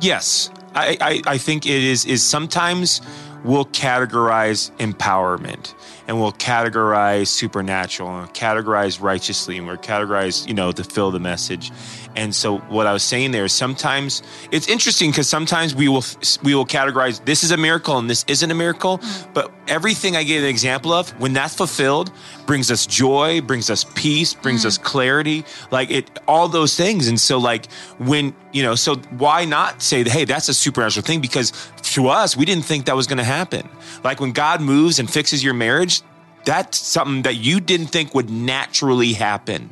[0.00, 3.00] yes, I, I, I think it is, is sometimes
[3.44, 5.74] we'll categorize empowerment
[6.06, 11.10] and we'll categorize supernatural and we'll categorize righteously and we'll categorize, you know, to fill
[11.10, 11.70] the message.
[12.16, 16.04] And so what I was saying there is sometimes it's interesting because sometimes we will
[16.42, 18.98] we will categorize this is a miracle and this isn't a miracle.
[18.98, 19.34] Mm.
[19.34, 22.10] But everything I gave an example of, when that's fulfilled,
[22.46, 24.66] brings us joy, brings us peace, brings Mm.
[24.66, 27.06] us clarity, like it all those things.
[27.08, 31.20] And so like when you know, so why not say hey, that's a supernatural thing?
[31.20, 31.52] Because
[31.94, 33.68] to us, we didn't think that was going to happen.
[34.02, 36.02] Like when God moves and fixes your marriage,
[36.44, 39.70] that's something that you didn't think would naturally happen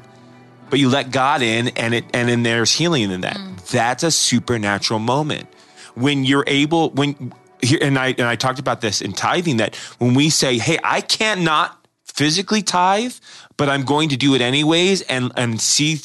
[0.71, 3.37] but you let God in and it and then there's healing in that.
[3.37, 3.67] Mm.
[3.71, 5.49] That's a supernatural moment.
[5.95, 9.77] When you're able when here and I and I talked about this in tithing that
[9.99, 13.15] when we say, "Hey, I can't not physically tithe,
[13.57, 16.01] but I'm going to do it anyways and and see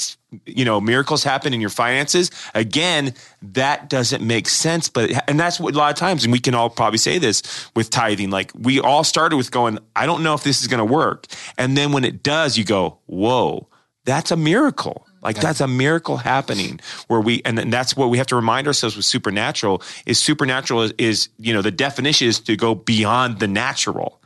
[0.45, 5.59] you know miracles happen in your finances." Again, that doesn't make sense, but and that's
[5.59, 7.43] what a lot of times and we can all probably say this
[7.76, 10.80] with tithing like we all started with going, "I don't know if this is going
[10.80, 13.68] to work." And then when it does, you go, "Whoa,
[14.05, 15.07] that's a miracle.
[15.21, 18.67] Like that's a miracle happening where we, and then that's what we have to remind
[18.67, 23.39] ourselves with supernatural is supernatural is, is, you know, the definition is to go beyond
[23.39, 24.19] the natural.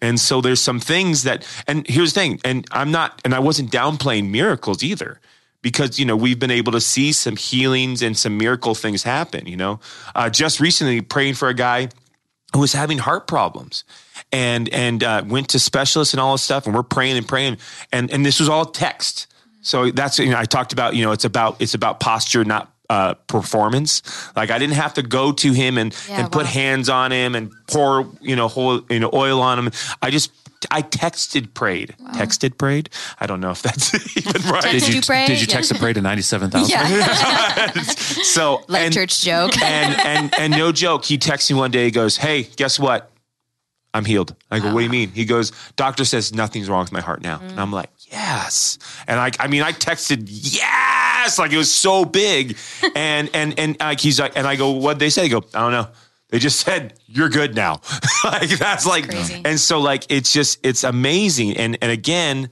[0.00, 3.38] And so there's some things that, and here's the thing, and I'm not, and I
[3.40, 5.20] wasn't downplaying miracles either
[5.60, 9.46] because, you know, we've been able to see some healings and some miracle things happen,
[9.46, 9.80] you know,
[10.14, 11.90] uh, just recently praying for a guy
[12.52, 13.84] who was having heart problems
[14.32, 17.58] and and uh, went to specialists and all this stuff and we're praying and praying.
[17.92, 19.26] And and this was all text.
[19.60, 22.72] So that's you know i talked about you know it's about it's about posture not
[22.90, 24.02] uh, performance.
[24.34, 27.34] Like i didn't have to go to him and Yeah, and put hands on him
[27.34, 29.70] and pour you know whole you know oil on him.
[30.00, 30.32] I just
[30.70, 32.90] I texted, prayed, texted, prayed.
[33.20, 34.62] I don't know if that's even right.
[34.62, 35.26] Text- Did Did you you pray?
[35.26, 36.70] did you text a pray to ninety seven thousand?
[36.70, 37.72] Yeah.
[38.24, 39.60] So Like and- church joke.
[39.62, 41.84] and and and no joke, he texts me one day.
[41.84, 43.10] He goes, "Hey, guess what?
[43.94, 44.92] I'm healed." I go, "What do you ah.
[44.92, 48.06] mean?" He goes, "Doctor says nothing's wrong with my heart now." And I'm like, mm.
[48.12, 52.56] "Yes." And I, I mean, I texted, "Yes!" Like it was so big,
[52.96, 55.60] and and and like he's like, and I go, "What they say?" He go, "I
[55.60, 55.88] don't know."
[56.30, 57.80] They just said you're good now.
[58.24, 59.40] like that's like, crazy.
[59.44, 61.56] and so like it's just it's amazing.
[61.56, 62.50] And and again,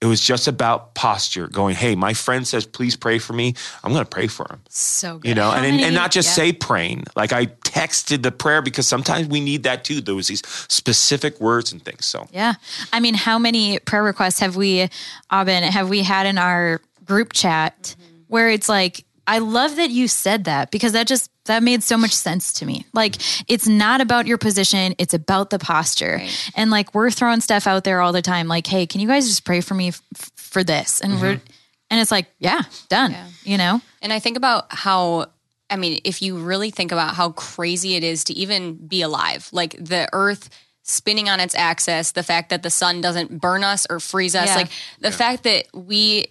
[0.00, 1.46] it was just about posture.
[1.46, 3.54] Going, hey, my friend says, please pray for me.
[3.84, 5.28] I'm going to pray for him so good.
[5.28, 6.44] you know, How and, and, many- and not just yeah.
[6.44, 7.04] say praying.
[7.16, 10.00] Like I texted the prayer because sometimes we need that too.
[10.00, 12.04] Those these specific words and things.
[12.06, 12.54] So Yeah.
[12.92, 14.88] I mean, how many prayer requests have we,
[15.30, 18.22] Aubin, have we had in our group chat mm-hmm.
[18.26, 21.96] where it's like, I love that you said that because that just, that made so
[21.96, 22.86] much sense to me.
[22.92, 23.16] Like,
[23.48, 26.18] it's not about your position, it's about the posture.
[26.20, 26.50] Right.
[26.54, 28.48] And like, we're throwing stuff out there all the time.
[28.48, 30.02] Like, hey, can you guys just pray for me f-
[30.36, 31.00] for this?
[31.00, 31.52] And we're, mm-hmm.
[31.90, 33.14] and it's like, yeah, done,
[33.44, 33.80] you know?
[34.00, 35.26] And I think about how,
[35.68, 39.48] I mean, if you really think about how crazy it is to even be alive,
[39.52, 40.48] like the earth
[40.92, 44.48] spinning on its axis, the fact that the sun doesn't burn us or freeze us,
[44.48, 44.56] Yeah.
[44.56, 44.70] like
[45.00, 46.26] the fact that we,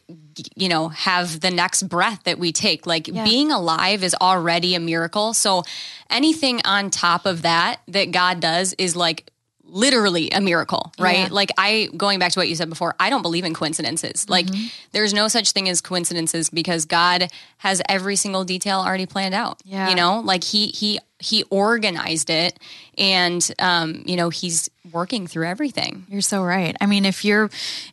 [0.55, 3.23] you know, have the next breath that we take, like Yeah.
[3.23, 5.33] being alive is already a miracle.
[5.33, 5.63] So
[6.09, 9.30] anything on top of that that God does is like,
[9.71, 11.17] literally a miracle, right?
[11.17, 11.27] Yeah.
[11.31, 14.29] Like I going back to what you said before, I don't believe in coincidences.
[14.29, 14.67] Like Mm-hmm.
[14.91, 19.61] there's no such thing as coincidences because God has every single detail already planned out.
[19.63, 19.89] Yeah.
[19.89, 22.59] You know, like he he he organized it
[22.97, 26.05] and um, you know, he's working through everything.
[26.09, 26.75] You're so right.
[26.81, 27.49] I mean, if you're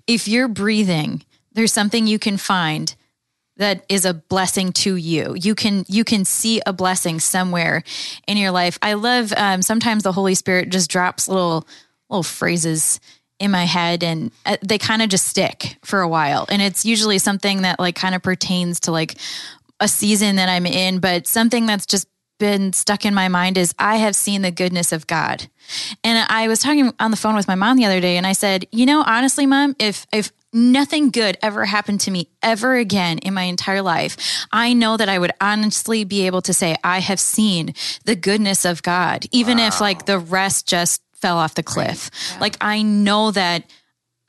[0.06, 1.22] if you're breathing,
[1.52, 2.94] there's something you can find
[3.58, 5.36] that is a blessing to you.
[5.38, 7.82] You can you can see a blessing somewhere
[8.26, 8.78] in your life.
[8.80, 11.66] I love um, sometimes the Holy Spirit just drops little
[12.08, 13.00] little phrases
[13.38, 16.46] in my head and uh, they kind of just stick for a while.
[16.48, 19.16] And it's usually something that like kind of pertains to like
[19.80, 23.74] a season that I'm in, but something that's just been stuck in my mind is
[23.78, 25.48] I have seen the goodness of God.
[26.04, 28.32] And I was talking on the phone with my mom the other day and I
[28.32, 33.18] said, "You know, honestly, mom, if if nothing good ever happened to me ever again
[33.18, 37.00] in my entire life, I know that I would honestly be able to say I
[37.00, 37.74] have seen
[38.04, 42.10] the goodness of God, even if like the rest just fell off the cliff.
[42.40, 43.64] Like I know that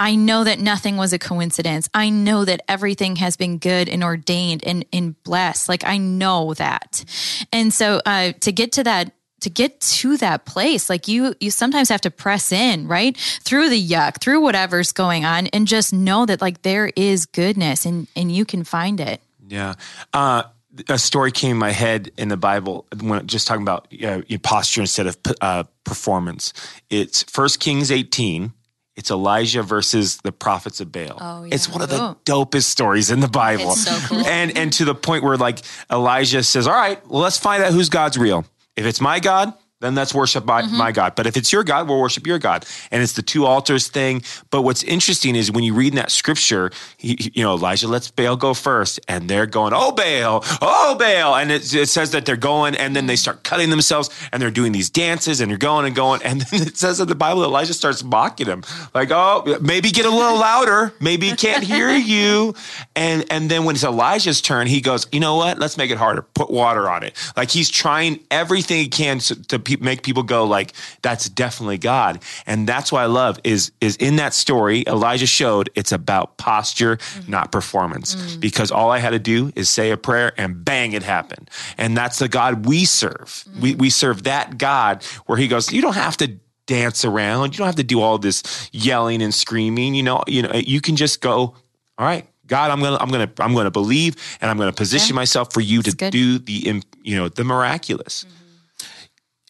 [0.02, 1.90] I know that nothing was a coincidence.
[1.94, 5.68] I know that everything has been good and ordained and, and blessed.
[5.68, 7.04] Like I know that.
[7.52, 9.12] And so uh, to get to that,
[9.42, 13.16] to get to that place, like you, you sometimes have to press in, right?
[13.18, 17.86] Through the yuck, through whatever's going on and just know that like there is goodness
[17.86, 19.22] and, and you can find it.
[19.48, 19.76] Yeah.
[20.14, 20.44] Uh,
[20.88, 24.82] a story came in my head in the Bible when just talking about uh, posture
[24.82, 26.54] instead of uh, performance.
[26.90, 28.54] It's First Kings 18.
[28.96, 31.18] It's Elijah versus the prophets of Baal.
[31.22, 31.56] Oh, yeah.
[31.56, 32.18] It's one of the Oh.
[32.26, 33.72] dopest stories in the Bible.
[33.72, 34.26] So cool.
[34.28, 35.60] And and to the point where like
[35.90, 38.46] Elijah says, "All right, well let's find out who's God's real.
[38.80, 40.78] If it's my God, then let's worship my, mm-hmm.
[40.78, 41.16] my God.
[41.16, 42.66] But if it's your God, we'll worship your God.
[42.92, 44.24] And it's the two altars thing.
[44.50, 47.88] But what's interesting is when you read in that scripture, he, he- you know, Elijah
[47.88, 51.36] lets Baal go first, and they're going, oh, Baal, oh, Baal.
[51.36, 54.52] And it, it says that they're going, and then they start cutting themselves, and they're
[54.52, 56.22] doing these dances, and they're going and going.
[56.24, 58.64] And then it says in the Bible, Elijah starts mocking him,
[58.94, 60.94] like, oh, maybe get a little louder.
[61.00, 62.54] Maybe he can't hear you.
[62.96, 65.58] And, and then when it's Elijah's turn, he goes, you know what?
[65.58, 66.22] Let's make it harder.
[66.22, 67.16] Put water on it.
[67.38, 71.78] Like he's trying everything he can to, to pe- make people go like, that's definitely
[71.78, 72.22] God.
[72.46, 76.98] And that's what I love is, is in that story, Elijah showed it's about posture,
[76.98, 77.32] mm-hmm.
[77.32, 78.16] not performance.
[78.16, 78.40] Mm.
[78.40, 81.50] Because all I had to do is say a prayer and bang, it happened.
[81.78, 83.44] And that's the God we serve.
[83.60, 83.80] We, mm.
[83.80, 87.54] we serve that God where he goes, you don't have to dance around.
[87.54, 89.96] You don't have to do all this yelling and screaming.
[89.96, 91.56] You know, you know, you can just go,
[91.98, 95.54] all right, God, I'm gonna, I'm gonna, I'm gonna believe, and I'm gonna position myself
[95.54, 96.12] for you to good.
[96.12, 98.24] do the, you know, the miraculous.
[98.24, 98.36] Mm-hmm.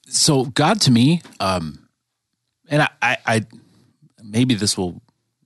[0.10, 1.88] So God to me, um,
[2.70, 3.46] and I, I, I
[4.24, 5.02] maybe this will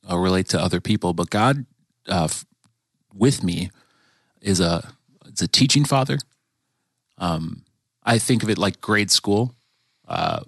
[0.09, 1.65] uh, relate to other people, but God
[2.09, 2.45] uh, f-
[3.13, 3.69] with me
[4.41, 4.93] is a
[5.25, 6.19] it's a teaching father.
[7.17, 7.63] Um,
[8.03, 9.55] I think of it like grade school.
[10.07, 10.41] Uh,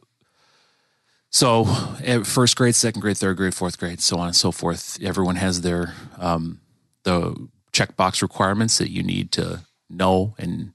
[1.30, 1.66] so
[2.04, 4.98] eh, first grade, second grade, third grade, fourth grade, so on and so forth.
[5.02, 6.62] Everyone has their um,
[7.04, 10.72] the checkbox requirements that you need to know and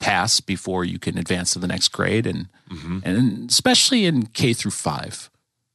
[0.00, 2.26] pass before you can advance to the next grade.
[2.26, 2.48] And
[3.04, 5.30] and especially in K through 5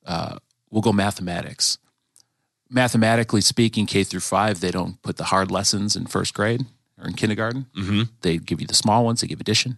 [0.05, 0.37] uh,
[0.69, 1.77] we'll go mathematics.
[2.69, 6.65] Mathematically speaking K through 5 they don't put the hard lessons in first grade
[6.99, 7.67] or in kindergarten.
[7.77, 8.01] Mm-hmm.
[8.21, 9.77] they give you the small ones they give addition.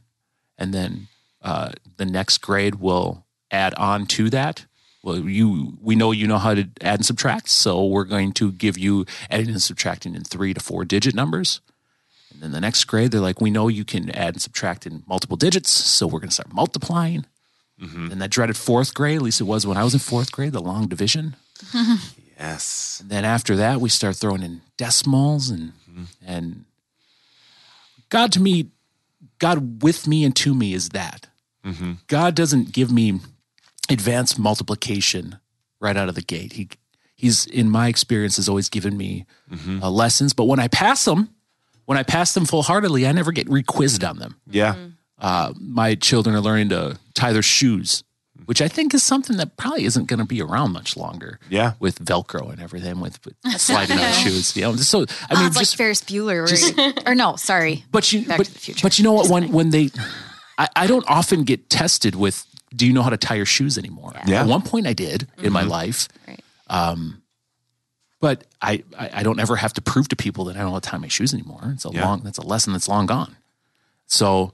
[0.57, 1.07] And then
[1.41, 4.65] uh, the next grade will add on to that.
[5.03, 8.51] Well you we know you know how to add and subtract so we're going to
[8.51, 11.61] give you adding and subtracting in three to four digit numbers
[12.33, 15.03] and then the next grade, they're like, we know you can add and subtract in
[15.07, 17.25] multiple digits, so we're going to start multiplying.
[17.81, 18.11] Mm-hmm.
[18.11, 20.53] And that dreaded fourth grade, at least it was when I was in fourth grade,
[20.53, 21.35] the long division.
[22.39, 22.99] Yes.
[23.01, 26.03] And then after that, we start throwing in decimals and mm-hmm.
[26.25, 26.65] and
[28.09, 28.69] God to me,
[29.39, 31.27] God with me and to me is that.
[31.65, 31.93] Mm-hmm.
[32.07, 33.19] God doesn't give me
[33.89, 35.37] advanced multiplication
[35.79, 36.53] right out of the gate.
[36.53, 36.69] He
[37.15, 39.25] he's in my experience has always given me
[39.81, 41.29] uh, lessons, but when I pass them,
[41.87, 44.35] when I pass them full heartedly, I never get requizzed on them.
[44.45, 44.73] Yeah.
[44.73, 44.87] Mm-hmm.
[45.19, 48.03] Uh, my children are learning to tie their shoes,
[48.45, 51.39] which I think is something that probably isn't going to be around much longer.
[51.49, 51.73] Yeah.
[51.79, 54.55] with Velcro and everything, with, with sliding on shoes.
[54.57, 57.37] You know, so I oh, mean, Oh, it's just like Ferris Bueller, or, or no,
[57.37, 57.85] sorry.
[57.89, 58.83] but you, Back but, to the Future.
[58.83, 59.29] but you know what?
[59.29, 59.89] When when they,
[60.57, 62.45] I, I don't often get tested with.
[62.75, 64.11] Do you know how to tie your shoes anymore?
[64.27, 64.41] Yeah.
[64.41, 65.71] At one point, I did in my mm-hmm.
[65.71, 66.43] life, Right.
[66.69, 67.23] Um,
[68.19, 70.73] but I, I I don't ever have to prove to people that I don't know
[70.73, 71.71] how to tie my shoes anymore.
[71.73, 72.05] It's a Yeah.
[72.05, 72.21] long.
[72.21, 73.35] That's a lesson that's long gone.
[74.07, 74.53] So,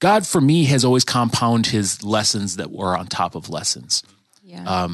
[0.00, 4.02] God for me has always compound His lessons that were on top of lessons.
[4.42, 4.84] Yeah.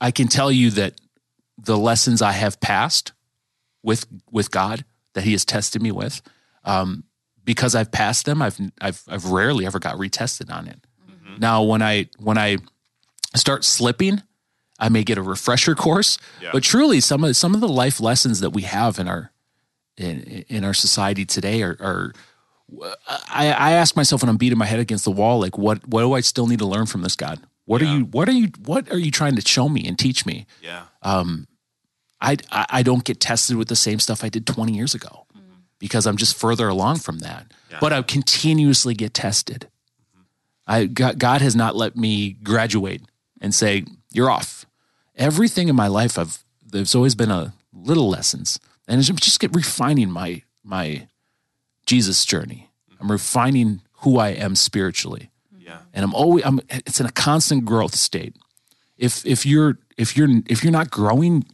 [0.00, 0.94] I can tell you that
[1.56, 3.12] the lessons I have passed
[3.82, 4.84] with with God
[5.14, 6.22] that He has tested me with,
[6.64, 7.04] um,
[7.44, 10.78] because I've passed them, I've I've I've rarely ever got retested on it.
[11.38, 12.58] Now, when I when I
[13.36, 14.22] start slipping,
[14.78, 16.18] I may get a refresher course.
[16.52, 19.32] But truly, some of some of the life lessons that we have in our
[19.96, 21.76] in in our society today are.
[21.80, 22.12] are
[23.30, 26.02] I, I ask myself when I'm beating my head against the wall, like, what what
[26.02, 27.40] do I still need to learn from this God?
[27.64, 30.24] What are you what are you what are you trying to show me and teach
[30.24, 30.46] me?
[30.62, 30.84] Yeah.
[31.02, 31.46] Um,
[32.18, 35.26] I, I I don't get tested with the same stuff I did 20 years ago
[35.36, 35.60] mm-hmm.
[35.78, 37.52] because I'm just further along from that.
[37.78, 39.68] But I continuously get tested.
[40.12, 40.22] Mm-hmm.
[40.66, 43.02] I God, God has not let me graduate
[43.40, 44.64] and say you're off.
[45.18, 49.54] Everything in my life, I've there's always been a little lessons, and it's just get
[49.54, 51.08] refining my my
[51.86, 52.70] Jesus journey.
[53.00, 55.78] I'm refining who I am spiritually Yeah.
[55.94, 58.36] and I'm always I'm it's in a constant growth state.
[58.96, 61.44] If if you're if you're if you're not growing,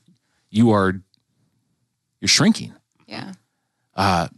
[0.51, 1.01] you are
[2.21, 2.73] you're shrinking.
[3.07, 3.33] yeah.
[3.97, 4.29] Uh,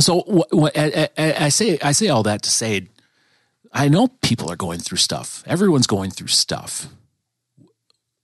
[0.00, 2.88] so wh- wh- I, I, I say I say all that to say,
[3.72, 5.42] I know people are going through stuff.
[5.46, 6.88] Everyone's going through stuff.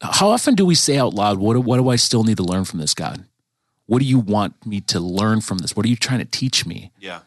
[0.01, 2.45] How often do we say out loud, "What do, what do I still need to
[2.45, 3.25] learn from this God?
[3.87, 5.75] What do you want me to learn from this?
[5.75, 7.21] What are you trying to teach me?" Yeah.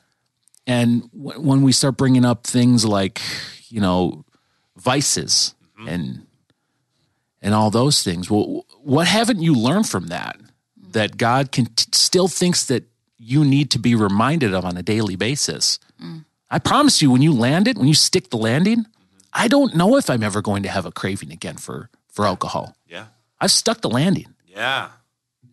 [0.67, 3.19] And w- when we start bringing up things like,
[3.69, 4.24] you know,
[4.78, 5.88] vices mm-hmm.
[5.88, 6.28] and
[7.41, 10.38] and all those things, well, what haven't you learned from that?
[10.91, 12.84] That God can t- still thinks that
[13.17, 15.80] you need to be reminded of on a daily basis.
[16.01, 16.26] Mm.
[16.49, 19.30] I promise you, when you land it, when you stick the landing, mm-hmm.
[19.34, 22.76] I don't know if I'm ever going to have a craving again for for alcohol.
[22.88, 23.05] Yeah.
[23.39, 24.28] I've stuck the landing.
[24.45, 24.89] Yeah.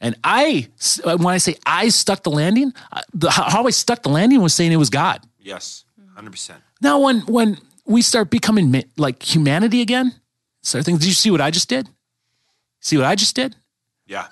[0.00, 0.68] And I,
[1.04, 4.54] when I say I stuck the landing, uh, the, how I stuck the landing was
[4.54, 5.20] saying it was God.
[5.40, 5.84] Yes.
[6.16, 6.56] 100%.
[6.80, 10.12] Now, when when we start becoming like humanity again,
[10.62, 11.88] start thinking, did you see what I just did?
[12.80, 13.56] See what I just did?
[14.06, 14.26] Yeah.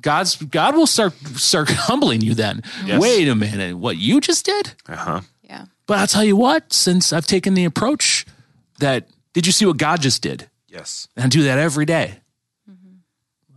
[0.00, 2.62] God's God will start start humbling you then.
[2.86, 3.00] Yes.
[3.00, 4.72] Wait a minute, what you just did?
[4.88, 5.20] Uh huh.
[5.42, 5.66] Yeah.
[5.86, 8.24] But I'll tell you what, since I've taken the approach
[8.78, 10.48] that did you see what God just did?
[10.70, 11.08] Yes.
[11.16, 12.20] And I do that every day.
[12.70, 12.96] Mm-hmm.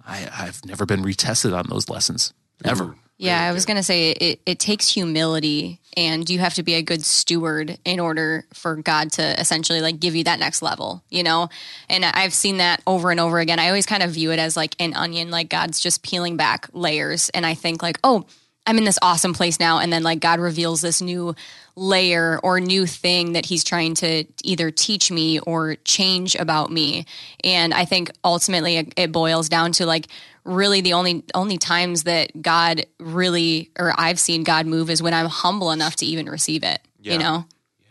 [0.05, 2.33] I, I've never been retested on those lessons.
[2.65, 2.95] Ever.
[3.17, 6.73] Yeah, I was going to say it, it takes humility and you have to be
[6.73, 11.03] a good steward in order for God to essentially like give you that next level,
[11.09, 11.49] you know?
[11.89, 13.59] And I've seen that over and over again.
[13.59, 16.67] I always kind of view it as like an onion, like God's just peeling back
[16.73, 17.29] layers.
[17.29, 18.25] And I think like, oh,
[18.65, 19.79] I'm in this awesome place now.
[19.79, 21.35] And then like God reveals this new
[21.75, 27.05] layer or new thing that he's trying to either teach me or change about me.
[27.43, 30.07] And I think ultimately it, it boils down to like
[30.45, 35.13] really the only only times that God really or I've seen God move is when
[35.13, 36.79] I'm humble enough to even receive it.
[37.01, 37.13] Yeah.
[37.13, 37.45] You know?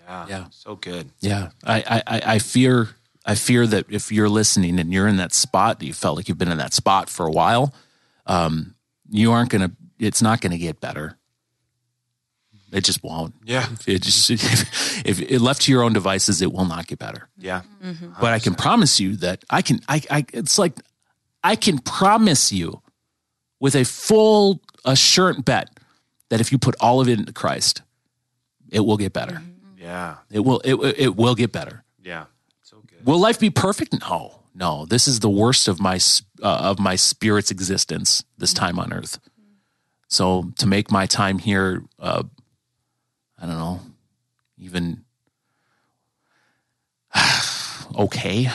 [0.07, 0.27] Yeah.
[0.29, 0.45] Yeah.
[0.51, 1.11] So good.
[1.21, 1.51] Yeah.
[1.65, 2.89] I, I, I I fear
[3.27, 6.39] I fear that if you're listening and you're in that spot, you felt like you've
[6.39, 7.75] been in that spot for a while,
[8.27, 8.75] um,
[9.11, 9.73] you aren't gonna
[10.03, 11.17] it's not gonna get better.
[12.73, 13.35] It just won't.
[13.45, 13.69] Yeah.
[13.87, 17.29] It just if, if it left to your own devices, it will not get better.
[17.37, 17.63] Yeah.
[17.85, 18.15] Mm-hmm.
[18.19, 20.75] But I can promise you that I can I, I it's like
[21.45, 22.81] I can promise you
[23.61, 25.69] with a full assurant bet
[26.31, 27.83] that if you put all of it into Christ,
[28.71, 29.35] it will get better.
[29.35, 29.83] Mm-hmm.
[29.83, 30.17] Yeah.
[30.31, 31.85] It will it, it will get better.
[32.03, 32.25] Yeah.
[32.63, 33.05] So good.
[33.05, 34.01] Will life be perfect?
[34.01, 34.39] No.
[34.55, 34.87] No.
[34.87, 36.01] This is the worst of my
[36.43, 38.65] uh, of my spirit's existence this mm-hmm.
[38.65, 39.21] time on earth.
[40.13, 42.25] So to make my time here uh
[43.41, 43.81] I don't know,
[44.59, 45.05] even
[47.99, 48.49] okay.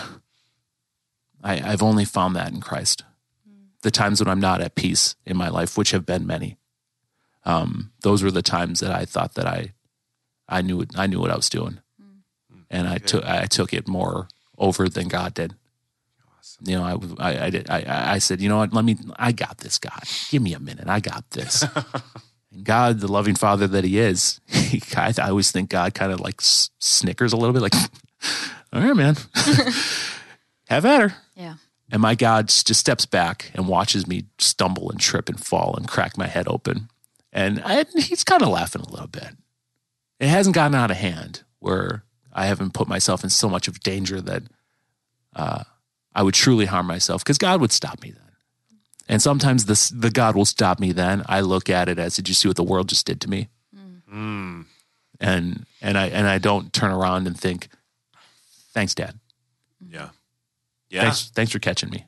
[1.44, 3.04] I, I've only found that in Christ.
[3.82, 6.58] The times when I'm not at peace in my life, which have been many,
[7.44, 9.74] um, those were the times that I thought that I,
[10.48, 11.80] I knew I knew what I was doing,
[12.70, 14.28] and I took I took it more
[14.58, 15.56] over than God did.
[16.62, 18.74] You know, I, I, I did I, I said, you know what?
[18.74, 18.98] Let me.
[19.18, 20.04] I got this, God.
[20.30, 20.88] Give me a minute.
[20.88, 21.64] I got this.
[22.52, 26.12] and God, the loving Father that He is, he, I, I always think God kind
[26.12, 27.76] of like snickers a little bit, like,
[28.74, 29.16] all right, man,
[30.68, 31.14] have at her.
[31.36, 31.56] Yeah.
[31.90, 35.88] And my God just steps back and watches me stumble and trip and fall and
[35.88, 36.90] crack my head open.
[37.32, 39.30] And I, he's kind of laughing a little bit.
[40.20, 43.80] It hasn't gotten out of hand where I haven't put myself in so much of
[43.80, 44.44] danger that
[45.36, 45.64] uh,
[46.18, 48.24] I would truly harm myself because God would stop me then.
[49.08, 51.24] And sometimes this, the God will stop me then.
[51.30, 53.50] I look at it as, did you see what the world just did to me?
[54.12, 54.66] Mm.
[55.22, 57.70] And, and, I, and I don't turn around and think,
[58.74, 59.20] thanks, Dad.
[59.88, 60.10] Yeah.
[60.90, 61.02] Yeah.
[61.04, 62.06] Thanks, thanks for catching me.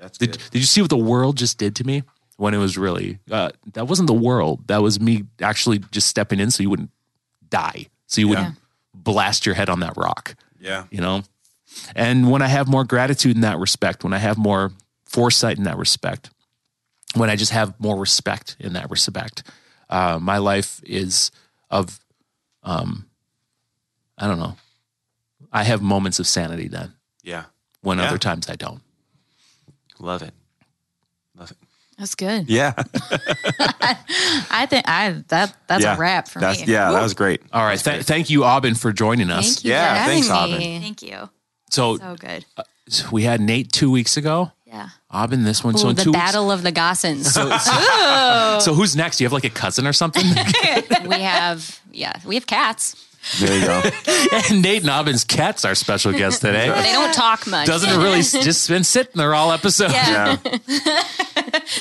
[0.00, 0.42] That's Did, good.
[0.50, 2.02] did you see what the world just did to me
[2.38, 6.38] when it was really uh, that wasn't the world that was me actually just stepping
[6.38, 6.90] in so you wouldn't
[7.48, 8.56] die so you wouldn't
[8.94, 10.84] blast your head on that rock Yeah.
[10.90, 11.22] you know
[11.94, 14.72] and when i have more gratitude in that respect when i have more
[15.04, 16.30] foresight in that respect
[17.14, 19.42] when i just have more respect in that respect
[19.90, 21.30] uh, my life is
[21.70, 21.98] of
[22.62, 23.06] um
[24.18, 24.56] i don't know
[25.52, 27.44] i have moments of sanity then Yeah.
[27.82, 28.04] when Yeah.
[28.08, 28.80] other times i don't
[29.98, 30.34] Love it.
[31.38, 31.56] Love it.
[31.96, 32.50] That's good.
[32.50, 32.74] Yeah.
[34.50, 35.96] I think I that that's yeah.
[35.96, 36.70] a wrap for That's, me.
[36.70, 37.40] Yeah, that was great.
[37.52, 40.78] all right th- thank you aubin for joining us Thank you Yeah, for thanks, me.
[40.80, 41.30] Thank you.
[41.70, 42.44] So So good.
[42.56, 42.62] Uh,
[43.10, 44.52] we had Nate two weeks ago.
[44.66, 44.88] Yeah.
[45.10, 45.76] Aubin this one.
[45.76, 47.24] so Ooh, in the two battle of the Gossens.
[47.24, 49.16] Weeks, so who's next?
[49.18, 50.24] Do you have like a cousin or something?
[51.06, 53.02] we have, yeah, we have cats.
[53.40, 53.82] There you go.
[54.50, 56.68] and Nate and Aubin's cat's our special guest today.
[56.68, 57.66] They don't talk much.
[57.66, 59.90] Doesn't really just been sitting there all episode.
[59.90, 60.36] Yeah.
[60.44, 60.58] Yeah.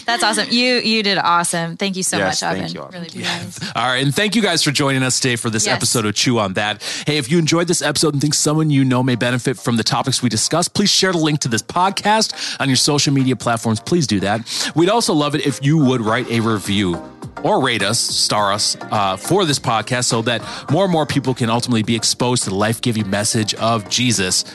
[0.05, 0.47] That's awesome.
[0.49, 1.77] You you did awesome.
[1.77, 2.73] Thank you so Yes, much, thank Aubin.
[2.73, 3.01] you, Aubin.
[3.03, 3.75] Really nice.
[3.75, 5.75] All right, and thank you guys for joining us today for this Yes.
[5.75, 6.81] episode of Chew on That.
[7.05, 9.83] Hey, if you enjoyed this episode and think someone you know may benefit from the
[9.83, 13.79] topics we discussed, please share the link to this podcast on your social media platforms.
[13.79, 14.71] Please do that.
[14.75, 17.01] We'd also love it if you would write a review
[17.43, 20.41] or rate us, star us uh, for this podcast so that
[20.71, 24.45] more and more people can ultimately be exposed to the life giving message of Jesus.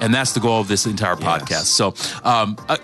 [0.00, 1.64] And that's the goal of this entire podcast.
[1.66, 2.76] So, um, uh,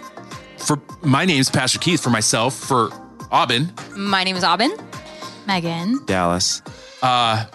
[0.59, 2.91] for my name's Pastor Keith, for myself, for
[3.33, 4.73] Aubin, My name is Aubin.
[5.47, 6.05] Megan.
[6.07, 6.63] Dallas.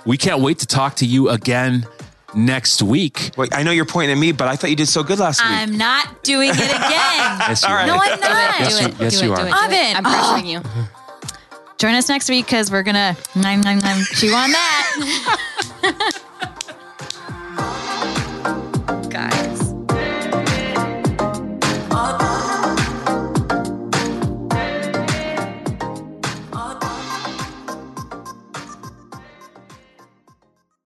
[0.05, 1.85] we can't wait to talk to you again
[2.35, 3.29] next week.
[3.37, 5.41] Wait, I know you're pointing at me, but I thought you did so good last
[5.41, 5.51] week.
[5.51, 6.69] I'm not doing it again.
[7.43, 7.85] Yes, you All right.
[7.87, 8.59] no, I'm not.
[8.59, 8.95] Yes, do you- it.
[8.99, 9.43] yes, do you it, are.
[9.43, 9.97] Do it, do it.
[9.97, 10.61] I'm pressuring you.
[11.83, 12.81] Join us next week because we're
[13.59, 16.21] nine nine chew on that.